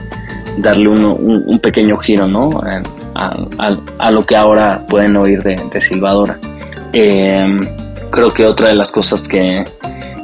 darle 0.57 0.89
un, 0.89 1.59
pequeño 1.59 1.97
giro, 1.97 2.27
¿no? 2.27 2.49
A, 3.15 4.11
lo 4.11 4.25
que 4.25 4.35
ahora 4.35 4.85
pueden 4.87 5.15
oír 5.15 5.41
de, 5.41 5.81
Silvadora. 5.81 6.37
Eh, 6.93 7.45
creo 8.11 8.29
que 8.29 8.45
otra 8.45 8.69
de 8.69 8.75
las 8.75 8.91
cosas 8.91 9.27
que, 9.27 9.63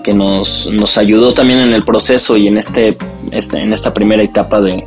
que 0.03 0.13
nos, 0.13 0.69
nos 0.71 0.97
ayudó 0.97 1.33
también 1.33 1.59
en 1.59 1.73
el 1.73 1.83
proceso 1.83 2.37
y 2.37 2.47
en 2.47 2.57
este, 2.57 2.97
este 3.31 3.59
en 3.59 3.73
esta 3.73 3.93
primera 3.93 4.21
etapa 4.21 4.61
de, 4.61 4.83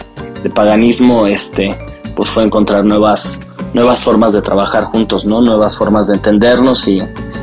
paganismo 0.55 1.27
este 1.27 1.77
pues 2.15 2.31
fue 2.31 2.45
encontrar 2.45 2.85
nuevas 2.85 3.41
nuevas 3.75 4.05
formas 4.05 4.33
de 4.33 4.41
trabajar 4.41 4.85
juntos 4.85 5.25
no 5.25 5.41
nuevas 5.41 5.77
formas 5.77 6.07
de 6.07 6.15
entendernos 6.15 6.87
y, 6.87 6.99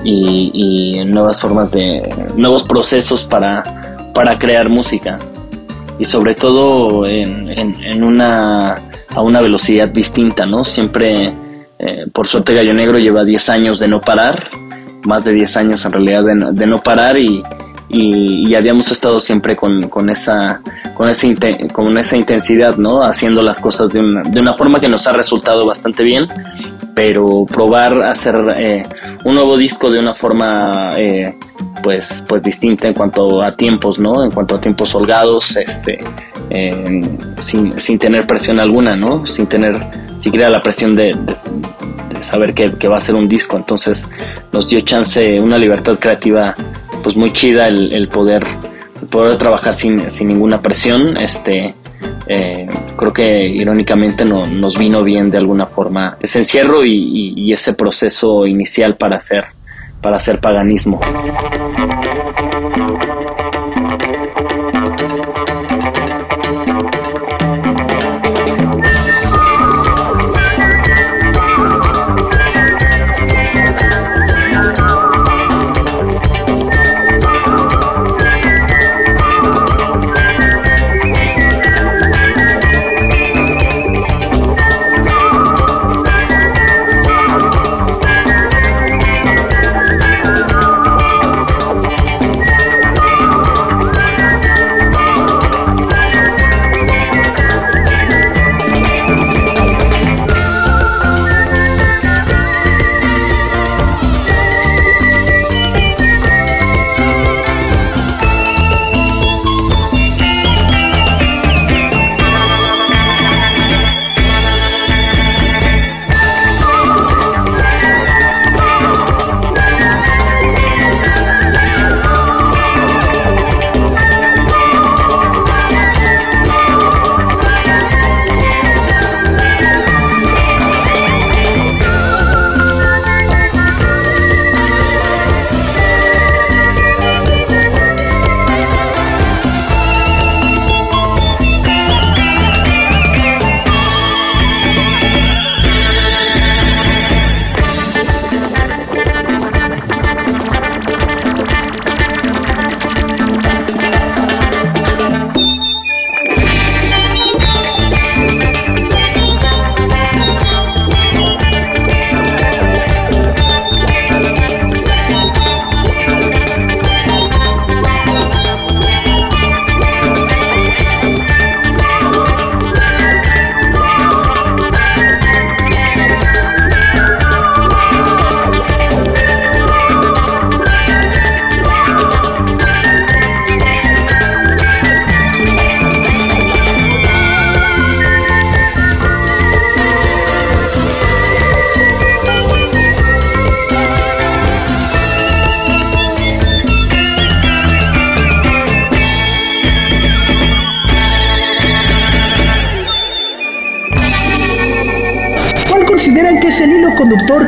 y, 0.06 1.04
nuevas 1.04 1.42
formas 1.42 1.70
de 1.72 2.02
nuevos 2.38 2.64
procesos 2.64 3.26
para 3.26 4.12
para 4.14 4.38
crear 4.40 4.70
música. 4.70 5.18
Y 6.00 6.06
sobre 6.06 6.34
todo 6.34 7.06
en, 7.06 7.50
en, 7.50 8.04
una 8.04 8.76
a 9.10 9.22
una 9.22 9.42
velocidad 9.42 9.90
distinta 9.90 10.46
no 10.46 10.64
siempre 10.64 11.34
eh, 11.78 12.06
por 12.14 12.26
suerte 12.26 12.56
Gallo 12.56 12.74
Negro 12.74 12.98
lleva 12.98 13.24
10 13.24 13.50
años 13.50 13.80
de 13.80 13.90
no 13.90 14.00
parar 14.00 14.50
más 15.06 15.26
de 15.26 15.34
10 15.34 15.58
años 15.58 15.86
en 15.86 15.92
realidad 15.92 16.24
de, 16.52 16.66
no 16.66 16.82
parar 16.82 17.18
y, 17.18 17.44
y, 17.90 18.56
habíamos 18.56 18.92
estado 18.92 19.20
siempre 19.20 19.56
con, 19.56 19.90
con 19.90 20.10
esa 20.10 20.62
con, 20.94 21.10
ese, 21.10 21.36
con 21.72 21.98
esa 21.98 22.18
intensidad, 22.18 22.78
¿no? 22.78 23.04
Haciendo 23.04 23.42
las 23.42 23.60
cosas 23.60 23.92
de 23.92 24.00
una, 24.00 24.24
de 24.24 24.40
una 24.40 24.54
forma 24.54 24.80
que 24.80 24.88
nos 24.88 25.06
ha 25.08 25.12
resultado 25.12 25.66
bastante 25.66 26.04
bien, 26.04 26.28
pero 26.96 27.46
probar 27.46 28.06
hacer 28.06 28.36
eh, 28.58 28.84
un 29.26 29.36
nuevo 29.36 29.58
disco 29.58 29.90
de 29.90 30.00
una 30.00 30.14
forma 30.14 30.90
eh, 30.98 31.36
pues, 31.82 32.24
pues 32.28 32.44
distinta 32.44 32.88
en 32.88 32.94
cuanto 32.94 33.42
a 33.42 33.56
tiempos, 33.56 34.00
¿no? 34.00 34.24
En 34.24 34.32
cuanto 34.32 34.56
a 34.56 34.62
tiempos 34.62 34.94
holgados, 34.96 35.56
este, 35.56 36.00
sin, 37.42 37.80
sin, 37.80 38.00
tener 38.00 38.28
presión 38.28 38.60
alguna, 38.60 38.96
¿no? 38.96 39.26
Sin 39.26 39.48
tener 39.48 39.76
siquiera 40.20 40.50
la 40.50 40.60
presión 40.60 40.94
de, 40.94 41.16
saber 42.22 42.54
que, 42.54 42.74
que, 42.74 42.88
va 42.88 42.98
a 42.98 43.02
ser 43.02 43.16
un 43.16 43.28
disco. 43.28 43.58
Entonces 43.58 44.10
nos 44.52 44.68
dio 44.68 44.80
chance, 44.82 45.40
una 45.42 45.58
libertad 45.58 45.98
creativa 46.00 46.56
pues 47.04 47.18
muy 47.18 47.34
chida 47.34 47.68
el, 47.68 48.08
poder, 48.08 48.44
poder 49.10 49.38
trabajar 49.38 49.76
sin, 49.76 50.10
sin, 50.10 50.30
ninguna 50.30 50.62
presión. 50.62 51.18
Este, 51.18 51.76
eh, 52.28 52.68
creo 52.96 53.12
que 53.12 53.46
irónicamente 53.48 54.24
no, 54.24 54.48
nos 54.48 54.78
vino 54.78 55.04
bien 55.04 55.30
de 55.30 55.38
alguna 55.38 55.66
forma 55.66 56.18
ese 56.22 56.40
encierro 56.40 56.86
y, 56.86 57.34
y 57.36 57.52
ese 57.52 57.74
proceso 57.74 58.46
inicial 58.46 58.96
para 58.96 59.18
hacer, 59.18 59.46
para 60.02 60.18
hacer 60.18 60.40
paganismo. 60.40 61.02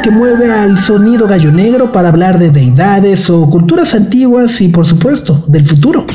Que 0.05 0.11
mueve 0.11 0.51
al 0.51 0.77
sonido 0.77 1.27
gallo 1.27 1.51
negro 1.51 1.91
para 1.91 2.09
hablar 2.09 2.37
de 2.37 2.51
deidades 2.51 3.27
o 3.31 3.49
culturas 3.49 3.95
antiguas 3.95 4.61
y 4.61 4.67
por 4.67 4.85
supuesto 4.85 5.43
del 5.47 5.67
futuro. 5.67 6.05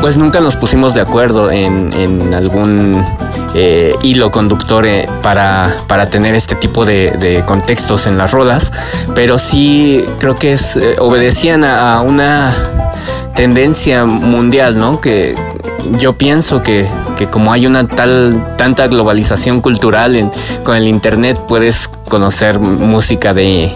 Pues 0.00 0.16
nunca 0.16 0.38
nos 0.40 0.54
pusimos 0.54 0.94
de 0.94 1.00
acuerdo 1.00 1.50
en, 1.50 2.32
algún 2.34 3.04
eh, 3.56 3.96
hilo 4.04 4.30
conductor 4.30 4.86
eh, 4.86 5.08
para, 5.24 5.74
para, 5.88 6.08
tener 6.08 6.36
este 6.36 6.54
tipo 6.54 6.84
de, 6.84 7.42
contextos 7.44 8.06
en 8.06 8.16
las 8.16 8.30
rodas, 8.30 8.70
pero 9.16 9.38
sí 9.38 10.04
creo 10.20 10.36
que 10.36 10.52
es, 10.52 10.76
eh, 10.76 10.94
obedecían 11.00 11.64
a, 11.64 12.00
una 12.00 12.54
tendencia 13.34 14.04
mundial, 14.04 14.78
¿no? 14.78 15.00
Que 15.00 15.34
yo 15.98 16.12
pienso 16.12 16.62
que, 16.62 16.86
como 17.32 17.52
hay 17.52 17.66
una 17.66 17.88
tal 17.88 18.54
tanta 18.56 18.86
globalización 18.86 19.60
cultural 19.60 20.30
con 20.62 20.76
el 20.76 20.86
internet 20.86 21.40
puedes 21.48 21.88
conocer 22.12 22.58
música 22.58 23.32
de 23.32 23.72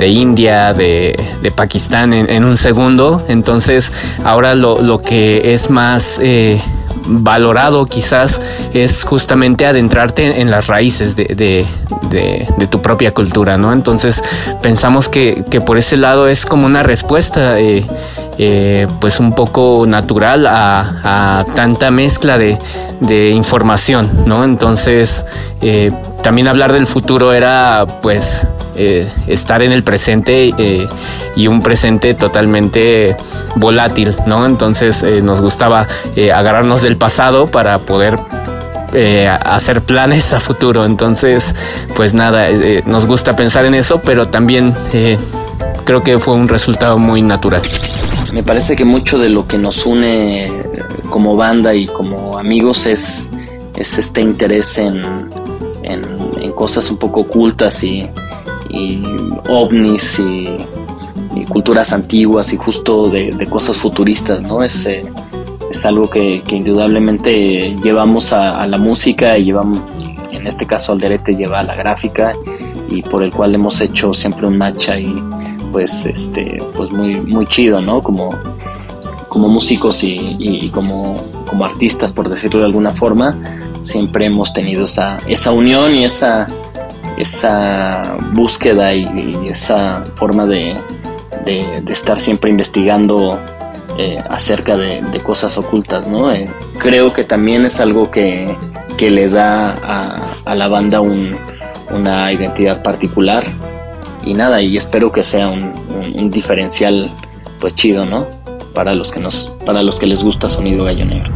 de 0.00 0.08
India, 0.08 0.72
de, 0.72 1.52
Pakistán 1.54 2.12
en, 2.14 2.44
un 2.44 2.56
segundo. 2.56 3.22
Entonces 3.28 3.92
ahora 4.24 4.54
lo, 4.54 4.98
que 4.98 5.54
es 5.54 5.70
más... 5.70 6.18
Eh, 6.22 6.60
valorado 7.12 7.86
quizás 7.86 8.40
es 8.74 9.04
justamente 9.04 9.66
adentrarte 9.66 10.40
en 10.42 10.50
las 10.50 10.66
raíces 10.66 11.16
de, 11.16 11.66
tu 12.70 12.82
propia 12.82 13.12
cultura, 13.12 13.56
¿no? 13.56 13.72
Entonces 13.72 14.22
pensamos 14.62 15.08
que, 15.08 15.42
por 15.64 15.78
ese 15.78 15.96
lado 15.96 16.28
es 16.28 16.46
como 16.46 16.66
una 16.66 16.82
respuesta 16.82 17.58
eh, 17.58 17.84
eh, 18.38 18.86
pues 19.00 19.18
un 19.18 19.34
poco 19.34 19.86
natural 19.88 20.46
a, 20.46 21.44
tanta 21.54 21.90
mezcla 21.90 22.38
de, 22.38 23.30
información, 23.30 24.08
¿no? 24.26 24.44
Entonces 24.44 25.24
también 26.22 26.48
hablar 26.48 26.72
del 26.72 26.86
futuro 26.86 27.32
era 27.32 27.86
pues 28.02 28.46
eh, 28.76 29.08
estar 29.26 29.62
en 29.62 29.72
el 29.72 29.82
presente 29.82 30.54
eh, 30.56 30.86
y 31.36 31.46
un 31.48 31.62
presente 31.62 32.14
totalmente 32.14 33.16
volátil, 33.56 34.14
¿no? 34.26 34.46
Entonces 34.46 35.02
eh, 35.02 35.22
nos 35.22 35.40
gustaba 35.40 35.86
agarrarnos 36.34 36.82
del 36.82 36.96
pasado 36.96 37.46
para 37.46 37.80
poder 37.80 38.18
hacer 39.44 39.82
planes 39.82 40.32
a 40.32 40.40
futuro. 40.40 40.84
Entonces, 40.84 41.54
pues 41.94 42.12
nada, 42.12 42.48
nos 42.86 43.06
gusta 43.06 43.36
pensar 43.36 43.64
en 43.64 43.74
eso, 43.74 44.00
pero 44.00 44.28
también 44.28 44.74
creo 45.84 46.02
que 46.02 46.18
fue 46.18 46.34
un 46.34 46.48
resultado 46.48 46.98
muy 46.98 47.22
natural. 47.22 47.62
Me 48.32 48.42
parece 48.42 48.74
que 48.76 48.84
mucho 48.84 49.18
de 49.18 49.28
lo 49.28 49.46
que 49.46 49.58
nos 49.58 49.86
une 49.86 50.50
como 51.08 51.36
banda 51.36 51.74
y 51.74 51.86
como 51.86 52.36
amigos 52.36 52.86
es, 52.86 53.30
es 53.76 53.98
este 53.98 54.20
interés 54.20 54.78
en, 54.78 55.30
en 55.82 56.52
cosas 56.52 56.90
un 56.90 56.98
poco 56.98 57.20
ocultas 57.20 57.82
y, 57.84 58.08
y 58.68 59.02
ovnis 59.48 60.18
y, 60.18 60.46
culturas 61.48 61.92
antiguas 61.92 62.52
y 62.52 62.56
justo 62.56 63.08
de, 63.08 63.46
cosas 63.48 63.76
futuristas, 63.76 64.42
¿no? 64.42 64.62
Es, 64.62 64.86
eh, 64.86 65.02
es 65.70 65.86
algo 65.86 66.08
que, 66.08 66.42
indudablemente 66.48 67.76
llevamos 67.82 68.32
a, 68.32 68.66
la 68.66 68.78
música 68.78 69.36
y 69.38 69.44
llevamos, 69.44 69.80
en 70.30 70.46
este 70.46 70.66
caso 70.66 70.92
Alderete 70.92 71.34
lleva 71.34 71.60
a 71.60 71.64
la 71.64 71.74
gráfica 71.74 72.34
y 72.88 73.02
por 73.02 73.22
el 73.22 73.32
cual 73.32 73.54
hemos 73.54 73.80
hecho 73.80 74.12
siempre 74.12 74.46
un 74.46 74.58
match 74.58 74.90
ahí 74.90 75.14
pues 75.70 76.04
este 76.06 76.60
pues 76.76 76.90
muy 76.90 77.20
muy 77.20 77.46
chido 77.46 77.80
no 77.80 78.02
como 78.02 78.36
como 79.30 79.48
músicos 79.48 80.04
y, 80.04 80.70
como, 80.74 81.16
como 81.46 81.64
artistas 81.64 82.12
por 82.12 82.28
decirlo 82.28 82.60
de 82.60 82.66
alguna 82.66 82.92
forma 82.92 83.38
siempre 83.82 84.26
hemos 84.26 84.52
tenido 84.52 84.84
esa, 84.84 85.18
esa 85.26 85.52
unión 85.52 85.94
y 85.94 86.04
esa 86.04 86.46
esa 87.20 88.16
búsqueda 88.32 88.94
y, 88.94 89.48
esa 89.48 90.02
forma 90.14 90.46
de, 90.46 90.74
estar 91.88 92.18
siempre 92.18 92.50
investigando 92.50 93.38
eh, 93.98 94.22
acerca 94.28 94.76
de, 94.76 95.20
cosas 95.22 95.58
ocultas, 95.58 96.06
¿no? 96.06 96.32
Eh, 96.32 96.48
creo 96.78 97.12
que 97.12 97.24
también 97.24 97.66
es 97.66 97.80
algo 97.80 98.10
que, 98.10 98.56
le 98.98 99.28
da 99.30 100.34
a, 100.44 100.54
la 100.54 100.68
banda 100.68 101.00
una 101.00 102.32
identidad 102.32 102.82
particular 102.82 103.44
y 104.24 104.34
nada, 104.34 104.60
y 104.60 104.76
espero 104.76 105.10
que 105.10 105.22
sea 105.22 105.48
un, 105.48 106.30
diferencial 106.30 107.10
pues 107.58 107.74
chido, 107.74 108.04
¿no? 108.04 108.26
Para 108.74 108.94
los 108.94 109.10
que 109.10 109.20
nos, 109.20 109.50
para 109.66 109.82
los 109.82 109.98
que 109.98 110.06
les 110.06 110.22
gusta 110.22 110.48
sonido 110.48 110.84
gallo 110.84 111.04
negro. 111.04 111.30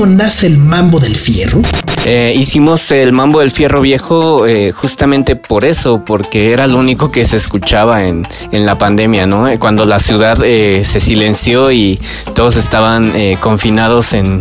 Cómo 0.00 0.14
nace 0.14 0.46
el 0.46 0.56
mambo 0.56 0.98
del 0.98 1.14
fierro? 1.14 1.60
Eh, 2.06 2.32
hicimos 2.34 2.90
el 2.92 3.12
Mambo 3.12 3.40
del 3.40 3.50
Fierro 3.50 3.82
Viejo 3.82 4.46
eh, 4.46 4.72
justamente 4.72 5.36
por 5.36 5.66
eso, 5.66 6.02
porque 6.04 6.52
era 6.52 6.66
lo 6.66 6.78
único 6.78 7.10
que 7.10 7.26
se 7.26 7.36
escuchaba 7.36 8.06
en, 8.06 8.26
en 8.52 8.64
la 8.64 8.78
pandemia, 8.78 9.26
¿no? 9.26 9.46
Eh, 9.48 9.58
cuando 9.58 9.84
la 9.84 9.98
ciudad 9.98 10.38
se 10.38 11.00
silenció 11.00 11.70
y 11.70 12.00
todos 12.34 12.56
estaban 12.56 13.12
confinados 13.40 14.14
en, 14.14 14.40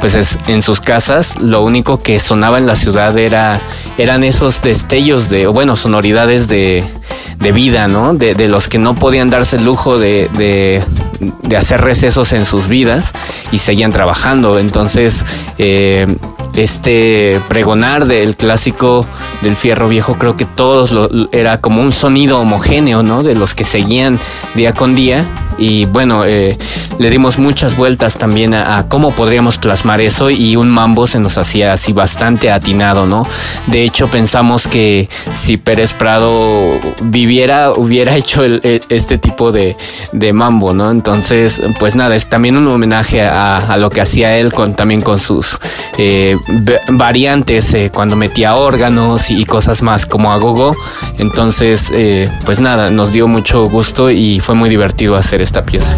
pues 0.00 0.38
en 0.46 0.62
sus 0.62 0.80
casas, 0.80 1.38
lo 1.40 1.62
único 1.62 1.98
que 1.98 2.18
sonaba 2.18 2.58
en 2.58 2.66
la 2.66 2.76
ciudad 2.76 3.16
era, 3.18 3.60
eran 3.98 4.24
esos 4.24 4.62
destellos 4.62 5.28
de, 5.28 5.46
o 5.46 5.52
bueno, 5.52 5.76
sonoridades 5.76 6.48
de, 6.48 6.82
de 7.38 7.52
vida, 7.52 7.88
¿no? 7.88 8.14
De, 8.14 8.34
de, 8.34 8.48
los 8.48 8.68
que 8.68 8.78
no 8.78 8.94
podían 8.94 9.30
darse 9.30 9.56
el 9.56 9.64
lujo 9.64 9.98
de, 9.98 10.30
de, 10.36 10.82
de, 11.42 11.56
hacer 11.56 11.80
recesos 11.80 12.32
en 12.32 12.46
sus 12.46 12.68
vidas 12.68 13.12
y 13.52 13.58
seguían 13.58 13.92
trabajando. 13.92 14.58
Entonces, 14.58 15.24
eh, 15.58 16.06
este 16.56 17.40
pregonar 17.48 18.06
del 18.06 18.36
clásico 18.36 19.06
del 19.42 19.56
fierro 19.56 19.88
viejo, 19.88 20.16
creo 20.18 20.36
que 20.36 20.44
todos 20.44 20.92
lo, 20.92 21.08
era 21.32 21.60
como 21.60 21.82
un 21.82 21.92
sonido 21.92 22.40
homogéneo, 22.40 23.02
¿no? 23.02 23.22
De 23.22 23.34
los 23.34 23.54
que 23.54 23.64
seguían 23.64 24.18
día 24.54 24.72
con 24.72 24.94
día. 24.94 25.24
Y 25.58 25.86
bueno, 25.86 26.24
eh, 26.26 26.58
le 26.98 27.10
dimos 27.10 27.38
muchas 27.38 27.76
vueltas 27.76 28.18
también 28.18 28.52
a, 28.52 28.86
cómo 28.88 29.12
podríamos 29.12 29.56
plasmar 29.56 30.02
eso 30.02 30.28
y 30.28 30.54
un 30.54 30.68
mambo 30.68 31.06
se 31.06 31.18
nos 31.18 31.38
hacía 31.38 31.72
así 31.72 31.92
bastante 31.92 32.50
atinado, 32.50 33.06
¿no? 33.06 33.26
De 33.66 33.82
hecho, 33.82 34.08
pensamos 34.08 34.68
que 34.68 35.08
si 35.32 35.56
Pérez 35.56 35.94
Prado 35.94 36.78
viviera, 37.00 37.72
hubiera 37.72 38.16
hecho 38.16 38.44
e, 38.44 38.82
este 38.90 39.18
tipo 39.18 39.50
de, 39.50 39.76
de, 40.12 40.32
mambo, 40.32 40.74
¿no? 40.74 40.90
Entonces, 40.90 41.62
pues 41.78 41.94
nada, 41.94 42.16
es 42.16 42.28
también 42.28 42.56
un 42.56 42.68
homenaje 42.68 43.22
a, 43.22 43.76
lo 43.78 43.90
que 43.90 44.00
hacía 44.00 44.36
él 44.36 44.52
también 44.76 45.02
con 45.02 45.18
sus 45.18 45.58
eh, 45.98 46.36
variantes 46.88 47.74
eh, 47.74 47.90
cuando 47.92 48.16
metía 48.16 48.54
órganos 48.56 49.30
y, 49.30 49.44
cosas 49.44 49.82
más 49.82 50.06
como 50.06 50.32
a 50.32 50.38
gogo. 50.38 50.74
Entonces, 51.18 51.90
eh, 51.92 52.28
pues 52.44 52.60
nada, 52.60 52.90
nos 52.90 53.12
dio 53.12 53.28
mucho 53.28 53.68
gusto 53.68 54.10
y 54.10 54.40
fue 54.40 54.54
muy 54.54 54.68
divertido 54.68 55.16
hacer 55.16 55.40
esta 55.40 55.64
pieza. 55.64 55.96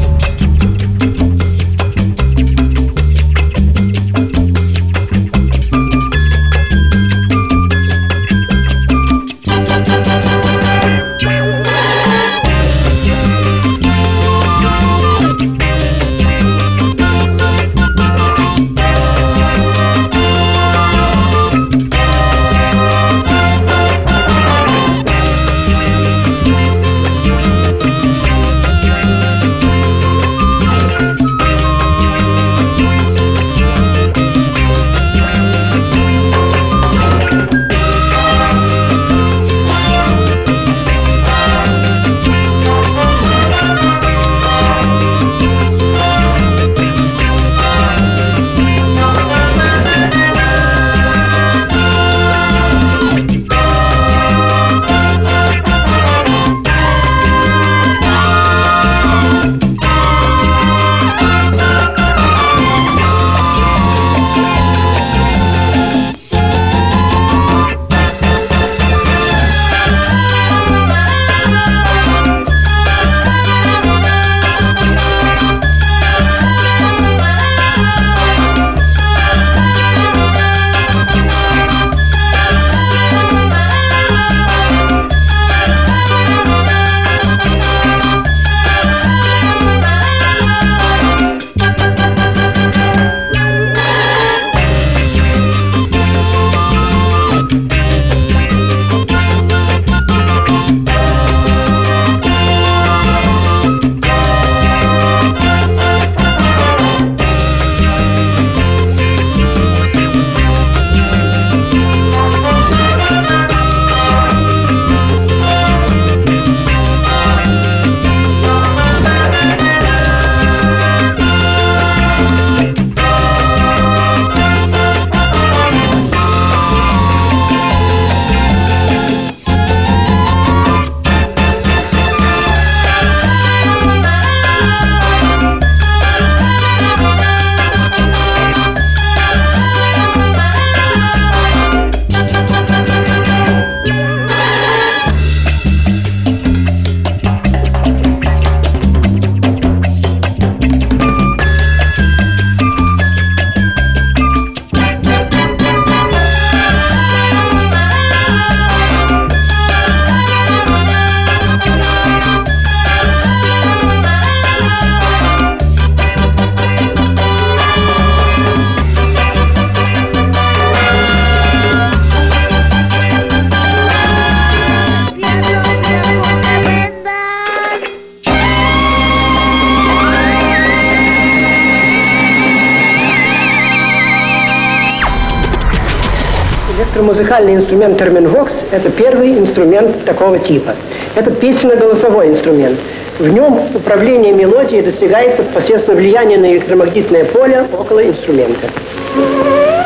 музыкальный 187.27 187.55
инструмент 187.55 187.97
терминвокс – 187.97 188.71
это 188.71 188.89
первый 188.89 189.37
инструмент 189.37 190.03
такого 190.05 190.39
типа. 190.39 190.73
Это 191.15 191.31
песенно-голосовой 191.31 192.29
инструмент. 192.29 192.79
В 193.19 193.27
нем 193.27 193.59
управление 193.75 194.33
мелодией 194.33 194.81
достигается 194.81 195.43
посредством 195.43 195.95
влияния 195.95 196.37
на 196.37 196.51
электромагнитное 196.51 197.25
поле 197.25 197.63
около 197.71 198.03
инструмента. 198.03 198.67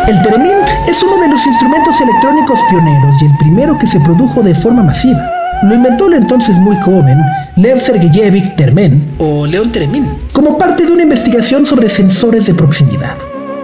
El 0.08 0.22
theremin 0.24 0.56
es 0.88 1.04
uno 1.04 1.18
de 1.22 1.28
los 1.28 1.46
instrumentos 1.46 2.00
electrónicos 2.00 2.60
pioneros 2.70 3.22
y 3.22 3.26
el 3.26 3.38
primero 3.40 3.78
que 3.78 3.88
se 3.88 4.00
produjo 4.00 4.42
de 4.42 4.56
forma 4.56 4.82
masiva. 4.82 5.20
Lo 5.64 5.76
inventó 5.76 6.08
el 6.08 6.14
entonces 6.14 6.56
muy 6.58 6.78
joven 6.78 7.18
Lev 7.58 7.82
Sergeyevich 7.82 8.56
Termen, 8.56 9.16
o 9.18 9.46
León 9.46 9.72
Teremin, 9.72 10.06
como 10.32 10.58
parte 10.58 10.86
de 10.86 10.92
una 10.94 11.02
investigación 11.04 11.66
sobre 11.66 11.90
sensores 11.90 12.46
de 12.46 12.54
proximidad. 12.54 13.18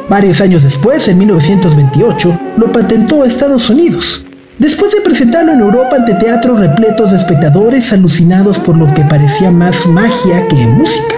Varios 0.08 0.40
años 0.40 0.62
después, 0.62 1.06
en 1.08 1.18
1928, 1.18 2.40
lo 2.56 2.72
patentó 2.72 3.24
Estados 3.24 3.68
Unidos. 3.68 4.24
Después 4.58 4.92
de 4.92 5.02
presentarlo 5.02 5.52
en 5.52 5.60
Europa 5.60 5.96
ante 5.96 6.14
teatros 6.14 6.58
repletos 6.58 7.10
de 7.10 7.18
espectadores 7.18 7.92
alucinados 7.92 8.58
por 8.58 8.76
lo 8.76 8.92
que 8.94 9.04
parecía 9.04 9.50
más 9.50 9.86
magia 9.86 10.48
que 10.48 10.66
música. 10.66 11.16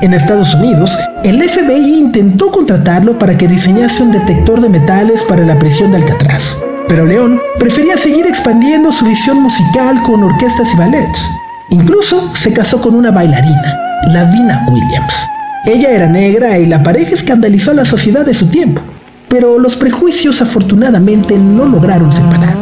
En 0.00 0.14
Estados 0.14 0.54
Unidos, 0.54 0.96
el 1.24 1.42
FBI 1.42 1.98
intentó 1.98 2.52
contratarlo 2.52 3.18
para 3.18 3.36
que 3.36 3.48
diseñase 3.48 4.04
un 4.04 4.12
detector 4.12 4.60
de 4.60 4.68
metales 4.68 5.24
para 5.24 5.44
la 5.44 5.58
prisión 5.58 5.90
de 5.90 5.96
Alcatraz. 5.96 6.56
Pero 6.86 7.04
León 7.04 7.40
prefería 7.58 7.98
seguir 7.98 8.26
expandiendo 8.26 8.92
su 8.92 9.04
visión 9.04 9.42
musical 9.42 10.00
con 10.04 10.22
orquestas 10.22 10.72
y 10.72 10.76
ballets. 10.76 11.28
Incluso 11.70 12.34
se 12.36 12.52
casó 12.52 12.80
con 12.80 12.94
una 12.94 13.10
bailarina, 13.10 13.76
Lavina 14.06 14.64
Williams. 14.70 15.28
Ella 15.68 15.90
era 15.90 16.06
negra 16.06 16.58
y 16.58 16.64
la 16.64 16.82
pareja 16.82 17.12
escandalizó 17.12 17.72
a 17.72 17.74
la 17.74 17.84
sociedad 17.84 18.24
de 18.24 18.32
su 18.32 18.46
tiempo, 18.46 18.80
pero 19.28 19.58
los 19.58 19.76
prejuicios 19.76 20.40
afortunadamente 20.40 21.36
no 21.36 21.66
lograron 21.66 22.10
separar. 22.10 22.56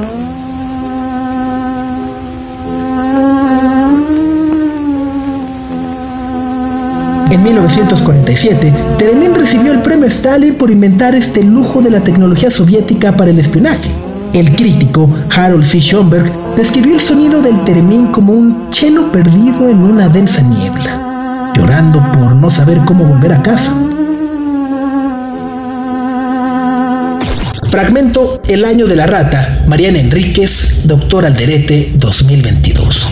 En 7.31 7.45
1947, 7.45 8.75
Teremin 8.99 9.37
recibió 9.37 9.71
el 9.71 9.83
premio 9.83 10.09
Stalin 10.09 10.57
por 10.57 10.73
inventar 10.73 11.14
este 11.14 11.45
lujo 11.45 11.81
de 11.83 11.92
la 11.92 12.03
tecnología 12.03 12.51
soviética 12.51 13.16
para 13.16 13.31
el 13.31 13.38
espionaje. 13.38 13.95
El 14.33 14.57
crítico 14.57 15.09
Harold 15.33 15.64
C. 15.64 15.81
Schoenberg 15.81 16.33
describió 16.57 16.95
el 16.95 17.01
sonido 17.01 17.40
del 17.40 17.62
Teremin 17.62 18.09
como 18.09 18.33
un 18.33 18.69
chelo 18.71 19.12
perdido 19.12 19.69
en 19.69 19.79
una 19.79 20.09
densa 20.09 20.42
niebla, 20.42 21.06
llorando 21.66 22.00
por 22.12 22.37
no 22.37 22.48
saber 22.48 22.81
cómo 22.87 23.05
volver 23.05 23.33
a 23.33 23.42
casa. 23.42 23.72
Fragmento 27.68 28.40
El 28.46 28.64
año 28.64 28.87
de 28.87 28.94
la 28.94 29.07
rata, 29.07 29.64
Mariana 29.66 29.98
Enríquez, 29.98 30.83
Doctor 30.85 31.26
Alderete 31.26 31.92
2022. 31.96 33.07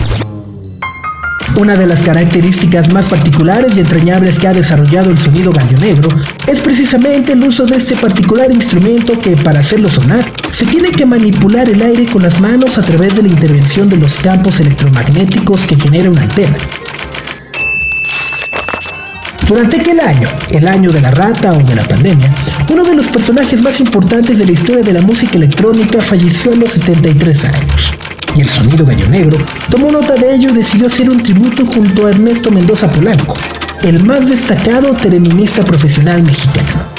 Una 1.59 1.75
de 1.75 1.85
las 1.85 2.01
características 2.01 2.91
más 2.93 3.07
particulares 3.07 3.75
y 3.75 3.81
entrañables 3.81 4.39
que 4.39 4.47
ha 4.47 4.53
desarrollado 4.53 5.09
el 5.09 5.17
sonido 5.17 5.51
gallo 5.51 5.77
negro 5.77 6.07
es 6.47 6.59
precisamente 6.61 7.33
el 7.33 7.43
uso 7.43 7.65
de 7.65 7.77
este 7.77 7.95
particular 7.95 8.53
instrumento 8.53 9.19
que 9.19 9.35
para 9.35 9.59
hacerlo 9.59 9.89
sonar 9.89 10.23
se 10.51 10.65
tiene 10.65 10.91
que 10.91 11.05
manipular 11.05 11.67
el 11.67 11.81
aire 11.81 12.05
con 12.05 12.23
las 12.23 12.39
manos 12.39 12.77
a 12.77 12.81
través 12.81 13.15
de 13.15 13.23
la 13.23 13.29
intervención 13.29 13.89
de 13.89 13.97
los 13.97 14.15
campos 14.19 14.61
electromagnéticos 14.61 15.65
que 15.65 15.77
genera 15.77 16.09
una 16.09 16.21
antena. 16.21 16.55
Durante 19.47 19.79
aquel 19.79 19.99
año, 19.99 20.27
el 20.49 20.67
año 20.67 20.89
de 20.91 21.01
la 21.01 21.11
rata 21.11 21.53
o 21.53 21.61
de 21.61 21.75
la 21.75 21.83
pandemia, 21.83 22.33
uno 22.71 22.83
de 22.83 22.95
los 22.95 23.05
personajes 23.07 23.61
más 23.61 23.79
importantes 23.79 24.39
de 24.39 24.45
la 24.45 24.51
historia 24.53 24.81
de 24.81 24.93
la 24.93 25.01
música 25.01 25.35
electrónica 25.35 26.01
falleció 26.01 26.51
a 26.51 26.55
los 26.55 26.71
73 26.71 27.45
años 27.45 27.93
y 28.35 28.41
el 28.41 28.49
sonido 28.49 28.85
gallo 28.85 29.07
negro, 29.07 29.37
tomó 29.69 29.91
nota 29.91 30.15
de 30.15 30.33
ello 30.33 30.49
y 30.49 30.53
decidió 30.53 30.87
hacer 30.87 31.09
un 31.09 31.21
tributo 31.21 31.65
junto 31.65 32.07
a 32.07 32.09
Ernesto 32.09 32.49
Mendoza 32.49 32.89
Polanco, 32.89 33.35
el 33.83 34.03
más 34.03 34.27
destacado 34.27 34.91
tereminista 34.93 35.63
profesional 35.63 36.23
mexicano. 36.23 36.89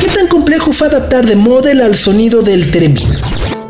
¿Qué 0.00 0.08
tan 0.08 0.26
complejo 0.26 0.72
fue 0.72 0.88
adaptar 0.88 1.26
de 1.26 1.36
model 1.36 1.82
al 1.82 1.96
sonido 1.96 2.42
del 2.42 2.70
teremín? 2.70 3.08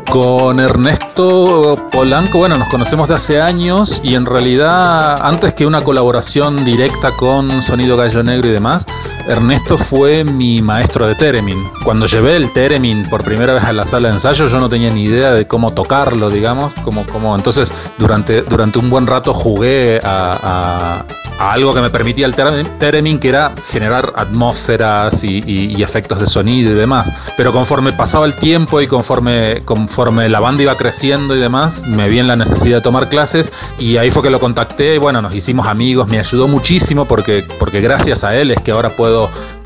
Con 0.09 0.59
Ernesto 0.59 1.87
Polanco, 1.91 2.39
bueno, 2.39 2.57
nos 2.57 2.67
conocemos 2.69 3.07
de 3.07 3.13
hace 3.13 3.39
años 3.39 4.01
y 4.03 4.15
en 4.15 4.25
realidad 4.25 5.19
antes 5.21 5.53
que 5.53 5.67
una 5.67 5.81
colaboración 5.81 6.65
directa 6.65 7.11
con 7.11 7.61
Sonido 7.61 7.95
Gallo 7.95 8.23
Negro 8.23 8.49
y 8.49 8.53
demás, 8.53 8.87
Ernesto 9.29 9.77
fue 9.77 10.23
mi 10.23 10.59
maestro 10.59 11.07
de 11.07 11.13
Teremin. 11.13 11.57
Cuando 11.83 12.07
llevé 12.07 12.35
el 12.35 12.51
Teremin 12.51 13.07
por 13.09 13.23
primera 13.23 13.53
vez 13.53 13.63
a 13.63 13.71
la 13.71 13.85
sala 13.85 14.09
de 14.09 14.15
ensayo, 14.15 14.47
yo 14.47 14.59
no 14.59 14.67
tenía 14.67 14.89
ni 14.89 15.03
idea 15.03 15.31
de 15.31 15.45
cómo 15.45 15.71
tocarlo, 15.71 16.31
digamos, 16.31 16.73
como, 16.83 17.05
como 17.05 17.35
entonces 17.35 17.71
durante, 17.99 18.41
durante 18.41 18.79
un 18.79 18.89
buen 18.89 19.05
rato 19.05 19.33
jugué 19.33 19.99
a, 20.03 21.05
algo 21.39 21.73
que 21.73 21.79
me 21.79 21.89
permitía 21.89 22.25
el 22.25 22.35
Teremin, 22.35 23.17
que 23.17 23.29
era 23.29 23.53
generar 23.69 24.11
atmósferas 24.17 25.23
y, 25.23 25.81
efectos 25.81 26.19
de 26.19 26.27
sonido 26.27 26.73
y 26.73 26.75
demás. 26.75 27.09
Pero 27.37 27.53
conforme 27.53 27.93
pasaba 27.93 28.25
el 28.25 28.35
tiempo 28.35 28.81
y 28.81 28.87
conforme, 28.87 29.61
conforme 29.63 30.27
la 30.27 30.41
banda 30.41 30.63
iba 30.63 30.75
creciendo 30.75 31.35
y 31.35 31.39
demás, 31.39 31.83
me 31.85 32.09
vi 32.09 32.19
en 32.19 32.27
la 32.27 32.35
necesidad 32.35 32.77
de 32.77 32.81
tomar 32.81 33.07
clases 33.07 33.53
y 33.77 33.95
ahí 33.95 34.11
fue 34.11 34.21
que 34.23 34.29
lo 34.29 34.39
contacté 34.39 34.97
bueno, 34.97 35.21
nos 35.21 35.33
hicimos 35.33 35.67
amigos, 35.67 36.07
me 36.07 36.19
ayudó 36.19 36.47
muchísimo 36.47 37.05
porque, 37.05 37.45
porque 37.57 37.79
gracias 37.79 38.23
a 38.23 38.35
él 38.35 38.51
es 38.51 38.61
que 38.61 38.71
ahora 38.71 38.89
puedo 38.89 39.18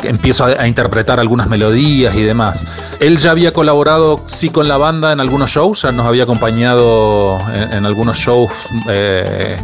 empiezo 0.04 0.46
a, 0.46 0.68
interpretar 0.68 1.20
algunas 1.20 1.48
melodías 1.48 2.16
y 2.16 2.24
demás. 2.24 2.66
Él 3.00 3.18
ya 3.18 3.32
había 3.32 3.52
colaborado, 3.52 4.22
sí, 4.28 4.50
con 4.50 4.68
la 4.68 4.78
banda 4.78 5.12
en 5.12 5.20
algunos 5.20 5.50
shows, 5.50 5.82
ya 5.84 5.92
nos 5.92 6.06
había 6.06 6.24
acompañado 6.24 7.38
en, 7.54 7.86
algunos 7.86 8.18
shows. 8.18 8.50
Eh, 8.90 9.58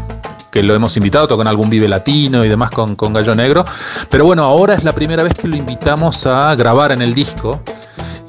que 0.52 0.64
lo 0.64 0.74
hemos 0.74 0.98
invitado, 0.98 1.28
tocan 1.28 1.48
algún 1.48 1.70
Vive 1.70 1.88
Latino 1.88 2.44
y 2.44 2.50
demás 2.50 2.72
con, 2.72 2.96
con 2.96 3.14
Gallo 3.14 3.36
Negro. 3.36 3.64
Pero 4.10 4.26
bueno, 4.26 4.44
ahora 4.44 4.74
es 4.74 4.84
la 4.84 4.94
primera 4.94 5.22
vez 5.22 5.34
que 5.34 5.48
lo 5.48 5.56
invitamos 5.56 6.26
a 6.26 6.56
grabar 6.56 6.92
en 6.92 7.04
el 7.04 7.14
disco. 7.14 7.62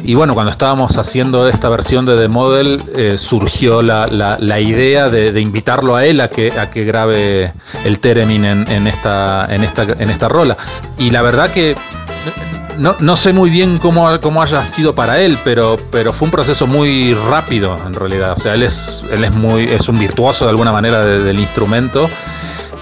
Y 0.02 0.14
bueno, 0.14 0.34
cuando 0.34 0.50
estábamos 0.50 0.96
haciendo 0.96 1.48
esta 1.48 1.68
versión 1.68 2.04
de 2.06 2.16
The 2.16 2.28
Model, 2.28 2.82
eh, 2.96 3.18
surgió 3.18 3.82
la, 3.82 4.60
idea 4.60 5.08
de, 5.08 5.40
invitarlo 5.40 5.96
a 5.96 6.04
él 6.04 6.20
a 6.20 6.28
que, 6.28 6.58
a 6.58 6.70
que 6.70 6.84
grabe 6.84 7.52
el 7.84 8.00
Teremin 8.00 8.44
en, 8.44 8.86
esta, 8.86 9.46
en, 9.48 9.62
esta, 9.62 9.82
en 9.82 10.10
esta 10.10 10.28
rola. 10.28 10.56
Y 10.98 11.10
la 11.10 11.22
verdad 11.22 11.50
que 11.50 11.76
no, 12.78 13.16
sé 13.16 13.32
muy 13.32 13.50
bien 13.50 13.78
cómo, 13.78 14.18
cómo, 14.20 14.42
haya 14.42 14.64
sido 14.64 14.94
para 14.94 15.20
él, 15.20 15.38
pero, 15.44 15.76
pero 15.90 16.12
fue 16.12 16.26
un 16.26 16.32
proceso 16.32 16.66
muy 16.66 17.14
rápido 17.14 17.76
en 17.86 17.92
realidad. 17.92 18.32
O 18.32 18.36
sea, 18.36 18.54
él 18.54 18.62
es, 18.62 19.04
él 19.12 19.24
es, 19.24 19.32
muy, 19.32 19.64
es 19.64 19.88
un 19.88 19.98
virtuoso 19.98 20.44
de 20.44 20.50
alguna 20.50 20.72
manera 20.72 21.04
del 21.04 21.38
instrumento. 21.38 22.08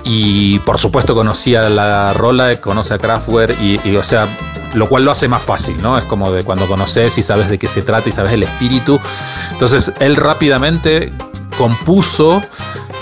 Y 0.04 0.60
por 0.60 0.78
supuesto 0.78 1.14
conocía 1.14 1.68
la 1.68 2.12
rola, 2.12 2.54
conoce 2.60 2.94
a 2.94 2.98
Kraftwerk 2.98 3.60
y, 3.60 3.80
y 3.84 3.96
o 3.96 4.02
sea, 4.02 4.26
lo 4.74 4.88
cual 4.88 5.04
lo 5.04 5.10
hace 5.10 5.28
más 5.28 5.42
fácil, 5.42 5.80
¿no? 5.82 5.98
Es 5.98 6.04
como 6.04 6.30
de 6.30 6.44
cuando 6.44 6.66
conoces 6.66 7.16
y 7.18 7.22
sabes 7.22 7.48
de 7.48 7.58
qué 7.58 7.68
se 7.68 7.82
trata 7.82 8.08
y 8.08 8.12
sabes 8.12 8.32
el 8.32 8.42
espíritu. 8.42 9.00
Entonces 9.52 9.92
él 10.00 10.16
rápidamente 10.16 11.12
compuso 11.56 12.42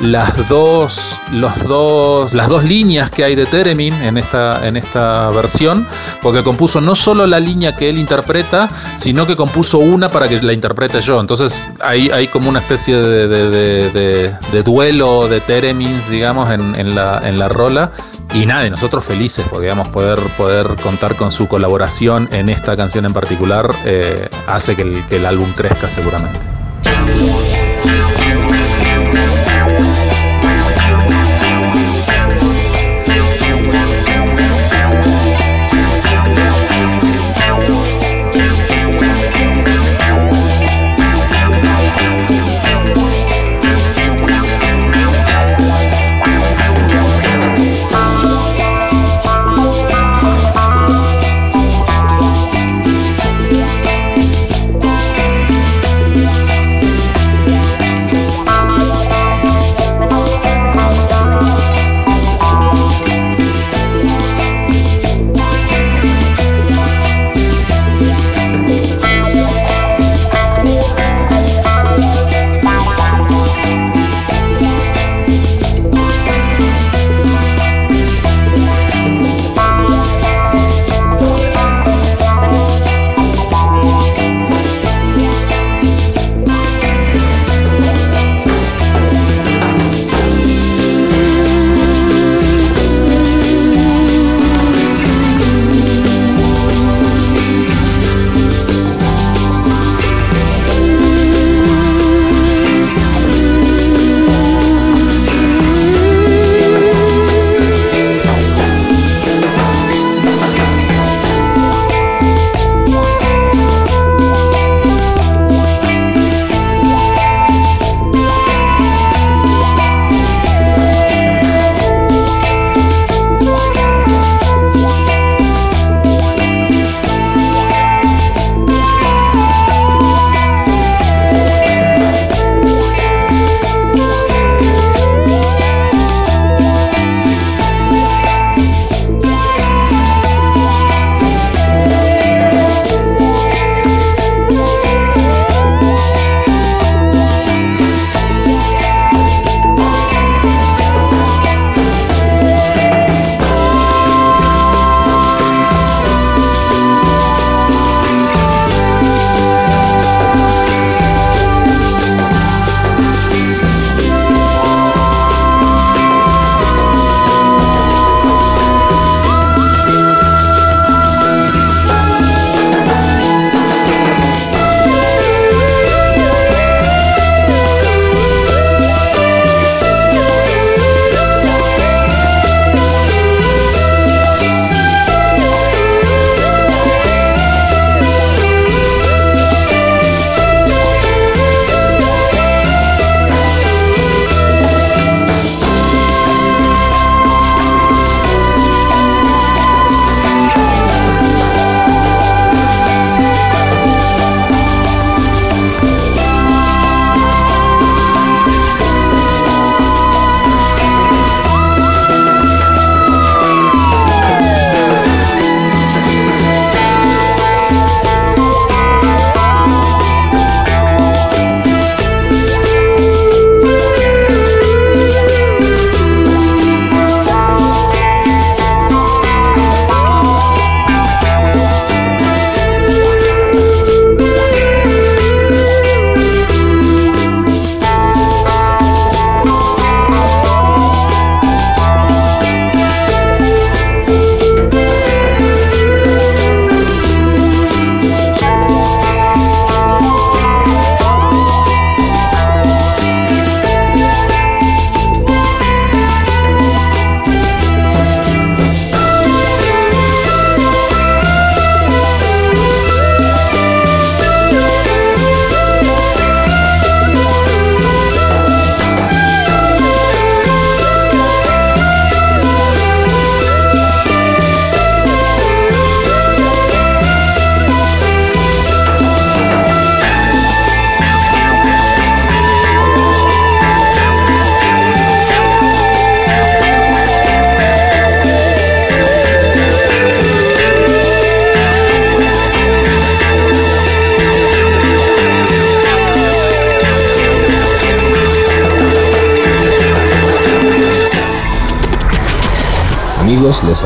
las 0.00 0.48
dos, 0.48 1.18
los 1.32 1.62
dos, 1.64 2.32
las 2.32 2.48
dos 2.48 2.64
líneas 2.64 3.10
que 3.10 3.24
hay 3.24 3.34
de 3.34 3.46
Teremin 3.46 3.94
en 4.02 4.18
esta, 4.18 4.66
en 4.66 4.76
esta 4.76 5.28
versión, 5.30 5.86
porque 6.22 6.42
compuso 6.42 6.80
no 6.80 6.94
solo 6.94 7.26
la 7.26 7.40
línea 7.40 7.74
que 7.74 7.88
él 7.88 7.98
interpreta, 7.98 8.68
sino 8.96 9.26
que 9.26 9.36
compuso 9.36 9.78
una 9.78 10.08
para 10.08 10.28
que 10.28 10.40
la 10.42 10.52
interprete 10.52 11.00
yo. 11.00 11.20
Entonces 11.20 11.70
hay, 11.80 12.10
hay 12.10 12.28
como 12.28 12.48
una 12.48 12.60
especie 12.60 12.96
de, 12.96 14.62
duelo 14.64 15.28
de 15.28 15.40
Teremins, 15.40 16.08
digamos, 16.10 16.50
en, 16.50 16.94
la, 16.94 17.20
en 17.24 17.38
la 17.38 17.48
rola. 17.48 17.92
Y 18.34 18.44
nada, 18.44 18.68
nosotros 18.68 19.04
felices, 19.04 19.46
porque 19.48 19.66
digamos, 19.66 19.88
poder, 19.88 20.18
poder 20.36 20.66
contar 20.82 21.14
con 21.16 21.30
su 21.32 21.46
colaboración 21.46 22.28
en 22.32 22.48
esta 22.48 22.76
canción 22.76 23.06
en 23.06 23.12
particular 23.12 23.70
eh, 23.84 24.28
hace 24.46 24.74
que 24.74 24.82
el, 24.82 25.06
que 25.06 25.16
el 25.16 25.26
álbum 25.26 25.52
crezca 25.52 25.88
seguramente. 25.88 26.38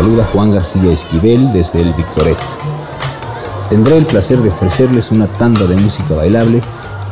Saluda 0.00 0.24
Juan 0.32 0.50
García 0.50 0.92
Esquivel 0.92 1.52
desde 1.52 1.82
el 1.82 1.92
Victoret. 1.92 2.38
Tendré 3.68 3.98
el 3.98 4.06
placer 4.06 4.38
de 4.38 4.48
ofrecerles 4.48 5.10
una 5.10 5.26
tanda 5.26 5.66
de 5.66 5.76
música 5.76 6.14
bailable 6.14 6.62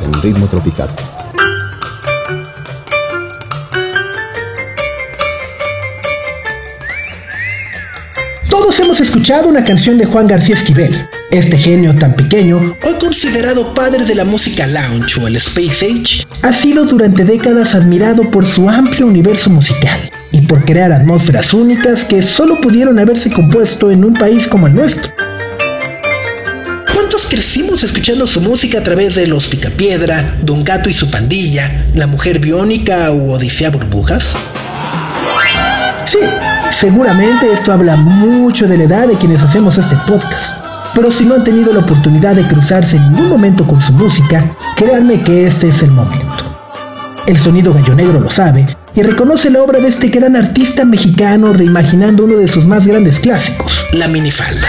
en 0.01 0.11
ritmo 0.23 0.47
tropical. 0.47 0.89
Todos 8.49 8.79
hemos 8.79 8.99
escuchado 8.99 9.49
una 9.49 9.63
canción 9.63 9.99
de 9.99 10.05
Juan 10.05 10.25
García 10.25 10.55
Esquivel. 10.55 11.07
Este 11.29 11.57
genio 11.57 11.93
tan 11.93 12.15
pequeño, 12.15 12.75
hoy 12.83 12.93
considerado 12.99 13.75
padre 13.75 14.03
de 14.03 14.15
la 14.15 14.25
música 14.25 14.65
lounge 14.65 15.19
o 15.21 15.27
el 15.27 15.35
space 15.35 15.85
age, 15.85 16.27
ha 16.41 16.51
sido 16.51 16.85
durante 16.85 17.23
décadas 17.23 17.75
admirado 17.75 18.31
por 18.31 18.47
su 18.47 18.67
amplio 18.67 19.05
universo 19.05 19.51
musical 19.51 20.08
por 20.49 20.65
crear 20.65 20.91
atmósferas 20.91 21.53
únicas 21.53 22.03
que 22.03 22.23
solo 22.23 22.59
pudieron 22.59 22.97
haberse 22.97 23.29
compuesto 23.31 23.91
en 23.91 24.03
un 24.03 24.15
país 24.15 24.47
como 24.47 24.65
el 24.65 24.73
nuestro. 24.73 25.13
¿Cuántos 26.91 27.27
crecimos 27.27 27.83
escuchando 27.83 28.25
su 28.25 28.41
música 28.41 28.79
a 28.79 28.83
través 28.83 29.13
de 29.13 29.27
Los 29.27 29.45
Picapiedra, 29.45 30.37
Don 30.41 30.63
Gato 30.63 30.89
y 30.89 30.93
su 30.93 31.11
pandilla, 31.11 31.85
La 31.93 32.07
Mujer 32.07 32.39
Biónica 32.39 33.11
u 33.11 33.31
Odisea 33.31 33.69
Burbujas? 33.69 34.35
Sí, 36.05 36.17
seguramente 36.79 37.53
esto 37.53 37.71
habla 37.71 37.95
mucho 37.95 38.67
de 38.67 38.77
la 38.79 38.83
edad 38.85 39.07
de 39.07 39.19
quienes 39.19 39.43
hacemos 39.43 39.77
este 39.77 39.95
podcast. 40.07 40.57
Pero 40.95 41.11
si 41.11 41.25
no 41.25 41.35
han 41.35 41.43
tenido 41.43 41.71
la 41.71 41.81
oportunidad 41.81 42.35
de 42.35 42.47
cruzarse 42.47 42.97
en 42.97 43.03
ningún 43.03 43.29
momento 43.29 43.67
con 43.67 43.79
su 43.83 43.93
música, 43.93 44.55
créanme 44.75 45.21
que 45.21 45.45
este 45.45 45.69
es 45.69 45.83
el 45.83 45.91
momento. 45.91 46.43
El 47.27 47.37
sonido 47.37 47.71
gallo 47.71 47.93
negro 47.93 48.19
lo 48.19 48.31
sabe 48.31 48.78
y 48.95 49.01
reconoce 49.03 49.49
la 49.49 49.61
obra 49.61 49.79
de 49.79 49.87
este 49.87 50.09
gran 50.09 50.35
artista 50.35 50.85
mexicano 50.85 51.53
reimaginando 51.53 52.25
uno 52.25 52.37
de 52.37 52.47
sus 52.47 52.65
más 52.65 52.85
grandes 52.85 53.19
clásicos, 53.19 53.85
la 53.93 54.07
minifalda. 54.07 54.67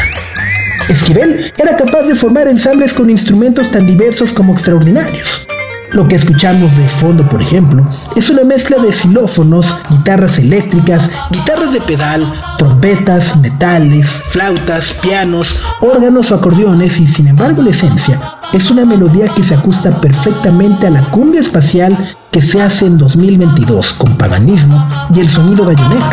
Esquivel 0.89 1.53
era 1.57 1.77
capaz 1.77 2.03
de 2.03 2.15
formar 2.15 2.49
ensambles 2.49 2.93
con 2.93 3.11
instrumentos 3.11 3.71
tan 3.71 3.87
diversos 3.87 4.33
como 4.33 4.53
extraordinarios. 4.53 5.47
Lo 5.93 6.07
que 6.07 6.15
escuchamos 6.15 6.77
de 6.77 6.89
fondo, 6.89 7.29
por 7.29 7.43
ejemplo, 7.43 7.89
es 8.15 8.31
una 8.31 8.45
mezcla 8.45 8.79
de 8.79 8.93
xilófonos, 8.93 9.77
guitarras 9.91 10.39
eléctricas, 10.39 11.11
guitarras 11.31 11.73
de 11.73 11.81
pedal, 11.81 12.33
trompetas, 12.59 13.37
metales, 13.37 14.07
flautas, 14.09 14.95
pianos, 15.03 15.61
órganos 15.81 16.31
o 16.31 16.37
acordeones 16.37 17.01
y 17.01 17.07
sin 17.07 17.27
embargo 17.27 17.63
la 17.63 17.71
esencia 17.71 18.21
es 18.53 18.71
una 18.71 18.85
melodía 18.85 19.29
que 19.35 19.43
se 19.43 19.55
ajusta 19.55 20.01
perfectamente 20.01 20.87
a 20.87 20.91
la 20.91 21.11
cumbia 21.11 21.41
espacial 21.41 22.17
que 22.31 22.43
se 22.43 22.63
hace 22.63 22.87
en 22.87 22.97
2022 22.97 23.93
con 23.95 24.17
paganismo 24.17 24.89
y 25.13 25.21
el 25.21 25.29
sonido 25.29 25.65
gallonero. 25.67 26.09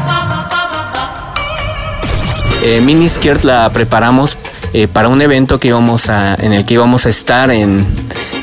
Eh, 2.64 2.82
Mini 2.82 3.08
Skirt 3.08 3.44
la 3.44 3.70
preparamos 3.70 4.38
eh, 4.74 4.88
para 4.88 5.10
un 5.10 5.22
evento 5.22 5.60
que 5.60 5.70
íbamos 5.70 6.10
a, 6.10 6.36
en 6.36 6.54
el 6.54 6.66
que 6.66 6.76
íbamos 6.76 7.06
a 7.06 7.10
estar 7.10 7.52
en, 7.52 7.86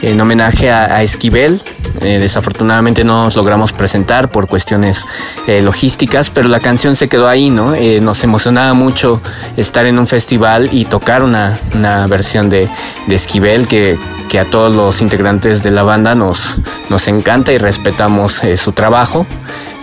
en 0.03 0.21
homenaje 0.21 0.71
a, 0.71 1.03
Esquivel. 1.03 1.61
Eh, 2.01 2.19
desafortunadamente 2.19 3.05
no 3.05 3.25
nos 3.25 3.37
logramos 3.37 3.73
presentar 3.73 4.29
por 4.29 4.49
cuestiones 4.49 5.05
eh, 5.47 5.63
logísticas, 5.63 6.31
pero 6.31 6.49
la 6.49 6.61
canción 6.61 6.97
se 6.97 7.09
quedó 7.09 7.29
ahí, 7.29 7.51
¿no? 7.51 7.75
Nos 8.01 8.25
emocionaba 8.25 8.75
mucho 8.75 9.21
estar 9.57 9.87
en 9.87 9.99
un 9.99 10.07
festival 10.07 10.69
y 10.73 10.87
tocar 10.87 11.23
una, 11.23 11.61
una 11.75 12.07
versión 12.07 12.51
de, 12.51 12.69
de 13.07 13.15
Esquivel 13.15 13.69
que, 13.69 13.99
que, 14.29 14.41
a 14.41 14.45
todos 14.45 14.75
los 14.75 15.03
integrantes 15.03 15.63
de 15.63 15.71
la 15.71 15.83
banda 15.83 16.15
nos, 16.15 16.59
nos 16.89 17.07
encanta 17.07 17.53
y 17.53 17.59
respetamos 17.59 18.41
su 18.57 18.73
trabajo. 18.73 19.27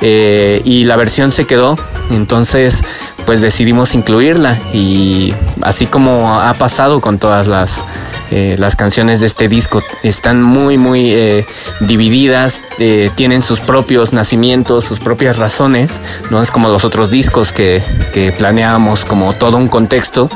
Y 0.01 0.83
la 0.83 0.95
versión 0.95 1.31
se 1.31 1.45
quedó, 1.45 1.75
entonces 2.09 2.83
pues 3.25 3.41
decidimos 3.41 3.95
incluirla. 3.95 4.59
Y 4.73 5.33
así 5.61 5.85
como 5.85 6.39
ha 6.39 6.53
pasado 6.55 7.01
con 7.01 7.19
todas 7.19 7.47
las 7.47 7.83
eh, 8.31 8.55
las 8.57 8.77
canciones 8.77 9.19
de 9.19 9.27
este 9.27 9.49
disco 9.49 9.83
están 10.03 10.41
muy, 10.41 10.77
muy 10.77 11.11
eh, 11.11 11.45
divididas, 11.81 12.63
eh, 12.79 13.11
tienen 13.15 13.41
sus 13.41 13.59
propios 13.59 14.13
nacimientos, 14.13 14.85
sus 14.85 15.01
propias 15.01 15.37
razones, 15.37 16.01
no 16.29 16.41
es 16.41 16.49
como 16.49 16.69
los 16.69 16.85
otros 16.85 17.11
discos 17.11 17.51
que, 17.51 17.83
que 18.13 18.31
planeábamos 18.31 19.03
como 19.03 19.33
todo 19.33 19.57
un 19.57 19.67
contexto. 19.67 20.29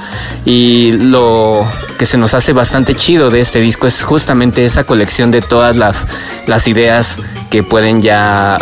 Y 0.43 0.91
lo 0.91 1.65
que 1.97 2.05
se 2.05 2.17
nos 2.17 2.33
hace 2.33 2.51
bastante 2.51 2.95
chido 2.95 3.29
de 3.29 3.39
este 3.39 3.61
disco 3.61 3.87
es 3.87 4.03
justamente 4.03 4.65
esa 4.65 4.83
colección 4.83 5.31
de 5.31 5.41
todas 5.41 5.77
las, 5.77 6.05
las 6.47 6.67
ideas 6.67 7.21
que 7.49 7.63
pueden 7.63 8.01
ya 8.01 8.59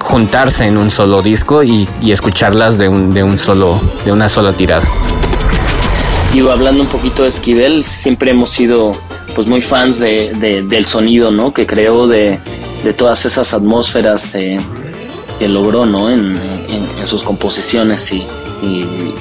juntarse 0.00 0.66
en 0.66 0.76
un 0.76 0.90
solo 0.90 1.22
disco 1.22 1.62
y, 1.62 1.88
y 2.02 2.12
escucharlas 2.12 2.76
de 2.76 2.88
un, 2.88 3.14
de 3.14 3.22
un 3.22 3.38
solo, 3.38 3.80
de 4.04 4.12
una 4.12 4.28
sola 4.28 4.52
tirada 4.52 4.86
digo, 6.32 6.50
hablando 6.50 6.82
un 6.82 6.88
poquito 6.88 7.22
de 7.22 7.28
Esquivel, 7.28 7.84
siempre 7.84 8.30
hemos 8.30 8.50
sido 8.50 8.92
pues 9.34 9.46
muy 9.46 9.60
fans 9.60 9.98
de, 9.98 10.32
de, 10.40 10.62
del 10.62 10.86
sonido, 10.86 11.30
¿no? 11.30 11.52
Que 11.52 11.66
creó 11.66 12.06
de, 12.06 12.38
de 12.82 12.94
todas 12.94 13.26
esas 13.26 13.52
atmósferas 13.52 14.34
eh, 14.34 14.58
que 15.38 15.48
logró, 15.48 15.84
¿no? 15.84 16.10
En, 16.10 16.36
en, 16.36 17.06
sus 17.06 17.22
composiciones 17.22 18.12
y, 18.12 18.26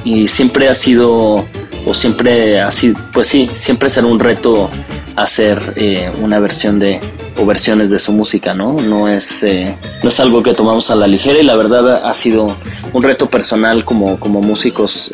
y, 0.04 0.28
siempre 0.28 0.70
ha 0.70 0.74
sido, 0.74 1.46
o 1.86 1.94
siempre 1.94 2.60
ha 2.60 2.72
sido, 2.72 3.00
pues 3.14 3.28
sí, 3.28 3.48
siempre 3.54 3.92
será 3.92 4.08
un 4.08 4.20
reto 4.20 4.72
hacer 5.16 5.74
eh, 5.76 6.12
una 6.20 6.40
versión 6.40 6.80
de, 6.80 7.00
o 7.38 7.46
versiones 7.46 7.92
de 7.92 8.00
su 8.00 8.12
música, 8.12 8.56
¿no? 8.56 8.74
No 8.74 9.08
es, 9.08 9.44
eh, 9.44 9.76
no 10.02 10.10
es 10.10 10.20
algo 10.20 10.42
que 10.42 10.56
tomamos 10.56 10.90
a 10.90 10.96
la 10.96 11.06
ligera 11.06 11.40
y 11.40 11.44
la 11.44 11.56
verdad 11.56 12.08
ha 12.08 12.14
sido 12.16 12.56
un 12.92 13.04
reto 13.04 13.30
personal 13.30 13.86
como, 13.86 14.20
como 14.20 14.42
músicos 14.42 15.12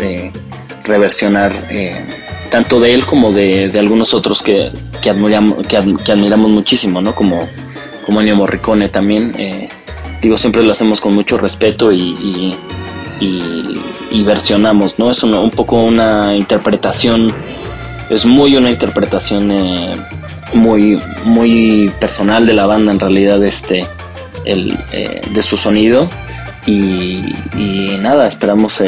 reversionar 0.91 1.67
eh, 1.69 2.05
tanto 2.51 2.79
de 2.81 2.93
él 2.93 3.05
como 3.05 3.31
de, 3.31 3.69
de 3.69 3.79
algunos 3.79 4.13
otros 4.13 4.43
que, 4.43 4.71
que, 5.01 5.09
admiramos, 5.09 5.65
que, 5.65 5.77
ad, 5.77 5.85
que, 6.03 6.11
admiramos 6.11 6.51
muchísimo, 6.51 7.01
¿no? 7.01 7.15
Como, 7.15 7.47
como 8.05 8.19
Ennio 8.19 8.35
Morricone 8.35 8.89
también. 8.89 9.33
Eh, 9.37 9.69
digo, 10.21 10.37
siempre 10.37 10.61
lo 10.61 10.73
hacemos 10.73 10.99
con 10.99 11.15
mucho 11.15 11.37
respeto 11.37 11.91
y, 11.91 12.55
y, 13.19 14.23
versionamos, 14.23 14.99
¿no? 14.99 15.09
Es 15.09 15.23
una, 15.23 15.39
un 15.39 15.49
poco 15.49 15.81
una 15.81 16.35
interpretación, 16.35 17.33
es 18.09 18.25
muy 18.25 18.55
una 18.55 18.69
interpretación 18.69 19.51
eh, 19.51 19.93
muy, 20.53 21.01
muy 21.23 21.91
personal 21.99 22.45
de 22.45 22.53
la 22.53 22.65
banda 22.65 22.91
en 22.91 22.99
realidad, 22.99 23.43
este, 23.43 23.87
el, 24.45 24.77
eh, 24.91 25.21
de 25.31 25.41
su 25.41 25.57
sonido. 25.57 26.09
Y, 26.67 27.33
nada, 27.99 28.27
esperamos 28.27 28.83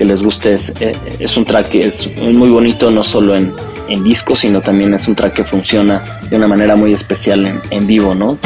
que 0.00 0.06
les 0.06 0.22
guste. 0.22 0.54
Es, 0.54 0.72
eh, 0.80 0.96
es, 1.18 1.36
un 1.36 1.44
track 1.44 1.68
que 1.68 1.86
es 1.86 2.10
muy 2.16 2.48
bonito, 2.48 2.90
no 2.90 3.02
solo 3.02 3.36
en, 3.36 3.52
en, 3.86 4.02
disco, 4.02 4.34
sino 4.34 4.62
también 4.62 4.94
es 4.94 5.06
un 5.08 5.14
track 5.14 5.34
que 5.34 5.44
funciona 5.44 6.02
de 6.30 6.38
una 6.38 6.48
manera 6.48 6.74
muy 6.74 6.94
especial 6.94 7.46
en, 7.46 7.60
en 7.68 7.86
vivo, 7.86 8.14
¿no? 8.14 8.38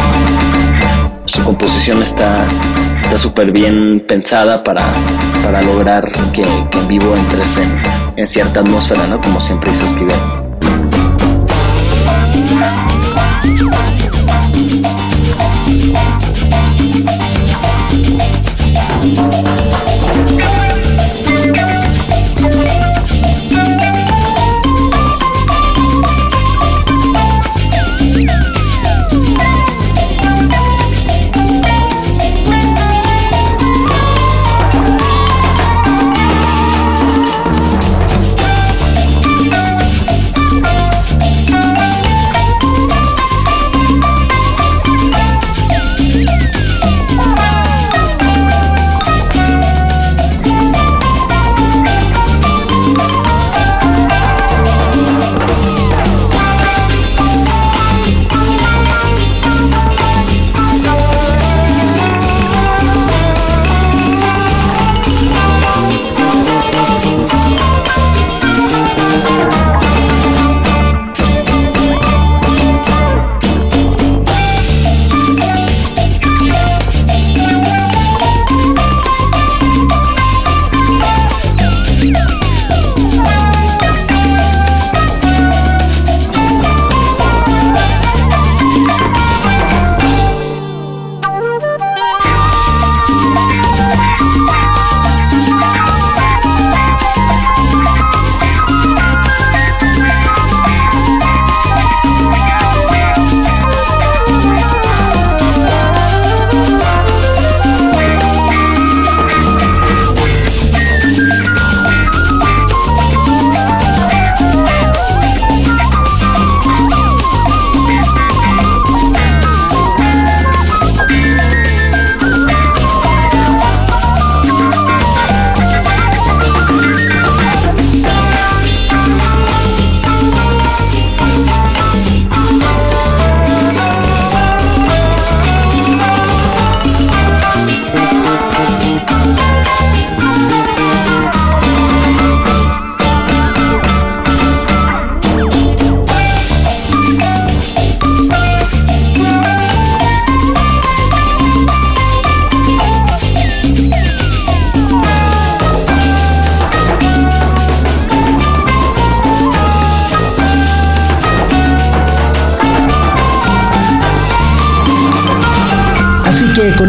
Su 1.26 1.44
composición 1.44 2.02
está 2.02 2.44
súper 3.16 3.52
bien 3.52 4.04
pensada 4.04 4.64
para, 4.64 4.82
para 5.44 5.62
lograr 5.62 6.10
que, 6.32 6.42
en 6.42 6.88
vivo 6.88 7.14
entres 7.16 7.56
en, 7.58 7.72
en 8.16 8.26
cierta 8.26 8.58
atmósfera, 8.58 9.06
¿no? 9.06 9.20
Como 9.20 9.40
siempre 9.40 9.70
hizo 9.70 9.86
Esquivel. 9.86 10.18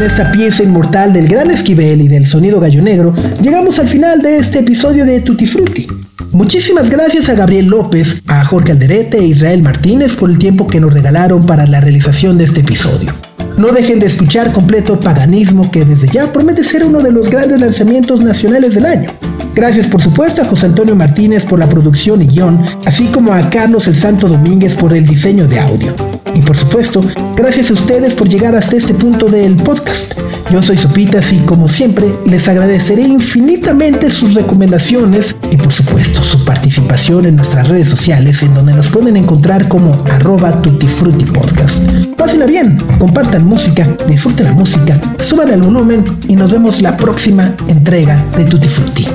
Esta 0.03 0.31
pieza 0.31 0.63
inmortal 0.63 1.13
del 1.13 1.27
gran 1.27 1.51
Esquivel 1.51 2.01
y 2.01 2.07
del 2.07 2.25
sonido 2.25 2.59
gallo 2.59 2.81
negro, 2.81 3.13
llegamos 3.41 3.79
al 3.79 3.87
final 3.87 4.21
de 4.21 4.37
este 4.37 4.59
episodio 4.59 5.05
de 5.05 5.21
Tutti 5.21 5.45
Frutti. 5.45 5.87
Muchísimas 6.31 6.89
gracias 6.89 7.29
a 7.29 7.35
Gabriel 7.35 7.67
López, 7.67 8.21
a 8.27 8.43
Jorge 8.43 8.73
Alderete 8.73 9.19
e 9.19 9.27
Israel 9.27 9.61
Martínez 9.61 10.13
por 10.13 10.29
el 10.29 10.37
tiempo 10.37 10.67
que 10.67 10.79
nos 10.79 10.93
regalaron 10.93 11.45
para 11.45 11.65
la 11.65 11.79
realización 11.79 12.37
de 12.37 12.43
este 12.45 12.61
episodio. 12.61 13.13
No 13.57 13.71
dejen 13.71 13.99
de 13.99 14.07
escuchar 14.07 14.51
completo 14.51 14.99
Paganismo 14.99 15.71
que 15.71 15.85
desde 15.85 16.09
ya 16.09 16.33
promete 16.33 16.63
ser 16.63 16.83
uno 16.83 17.01
de 17.01 17.11
los 17.11 17.29
grandes 17.29 17.59
lanzamientos 17.59 18.21
nacionales 18.21 18.75
del 18.75 18.85
año. 18.85 19.09
Gracias 19.53 19.87
por 19.87 20.01
supuesto 20.01 20.41
a 20.41 20.45
José 20.45 20.65
Antonio 20.65 20.95
Martínez 20.95 21.45
por 21.45 21.59
la 21.59 21.69
producción 21.69 22.21
y 22.21 22.27
guion, 22.27 22.61
así 22.85 23.07
como 23.07 23.33
a 23.33 23.49
Carlos 23.49 23.87
el 23.87 23.95
Santo 23.95 24.27
Domínguez 24.27 24.75
por 24.75 24.93
el 24.93 25.05
diseño 25.05 25.47
de 25.47 25.61
audio. 25.61 25.95
Y 26.35 26.41
por 26.41 26.57
supuesto, 26.57 27.01
gracias 27.37 27.71
a 27.71 27.75
ustedes 27.75 28.13
por 28.13 28.27
llegar 28.27 28.55
hasta 28.55 28.75
este 28.75 28.93
punto 28.93 29.27
del 29.27 29.55
podcast. 29.55 30.13
Yo 30.51 30.61
soy 30.61 30.77
Sopitas 30.77 31.31
y 31.33 31.39
como 31.39 31.67
siempre 31.67 32.13
les 32.25 32.47
agradeceré 32.47 33.01
infinitamente 33.03 34.11
sus 34.11 34.35
recomendaciones 34.35 35.35
y 35.49 35.57
por 35.57 35.71
supuesto 35.73 36.23
su 36.23 36.43
participación 36.45 37.25
en 37.25 37.37
nuestras 37.37 37.67
redes 37.67 37.89
sociales 37.89 38.43
en 38.43 38.53
donde 38.53 38.73
nos 38.73 38.87
pueden 38.87 39.17
encontrar 39.17 39.67
como 39.67 39.93
arroba 40.11 40.61
tutifrutipodcast. 40.61 41.83
Pásenla 42.17 42.45
bien, 42.45 42.77
compartan 42.99 43.44
música, 43.45 43.87
disfruten 44.07 44.47
la 44.47 44.51
música, 44.51 44.99
suban 45.19 45.49
el 45.51 45.61
volumen 45.61 46.19
y 46.27 46.35
nos 46.35 46.51
vemos 46.51 46.81
la 46.81 46.97
próxima 46.97 47.55
entrega 47.67 48.15
de 48.35 48.45
Tutti 48.45 48.67
Frutti. 48.67 49.07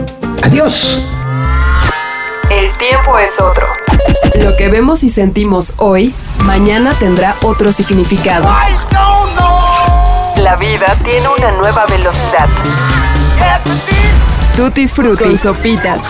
Adiós. 0.43 0.99
El 2.49 2.71
tiempo 2.79 3.19
es 3.19 3.39
otro. 3.41 3.67
Lo 4.43 4.57
que 4.57 4.69
vemos 4.69 5.05
y 5.05 5.09
sentimos 5.09 5.75
hoy, 5.77 6.15
mañana 6.45 6.93
tendrá 6.99 7.37
otro 7.43 7.73
significado. 7.73 8.49
La 10.37 10.57
vida 10.57 10.97
tiene 11.05 11.27
una 11.37 11.51
nueva 11.53 11.85
velocidad. 11.87 12.49
Tutti 14.57 14.87
Frutti 14.87 15.25
y 15.25 15.37
Sopitas. 15.37 16.03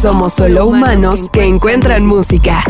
Somos 0.00 0.32
solo 0.32 0.66
humanos 0.66 1.28
que 1.32 1.44
encuentran 1.44 2.06
música. 2.06 2.64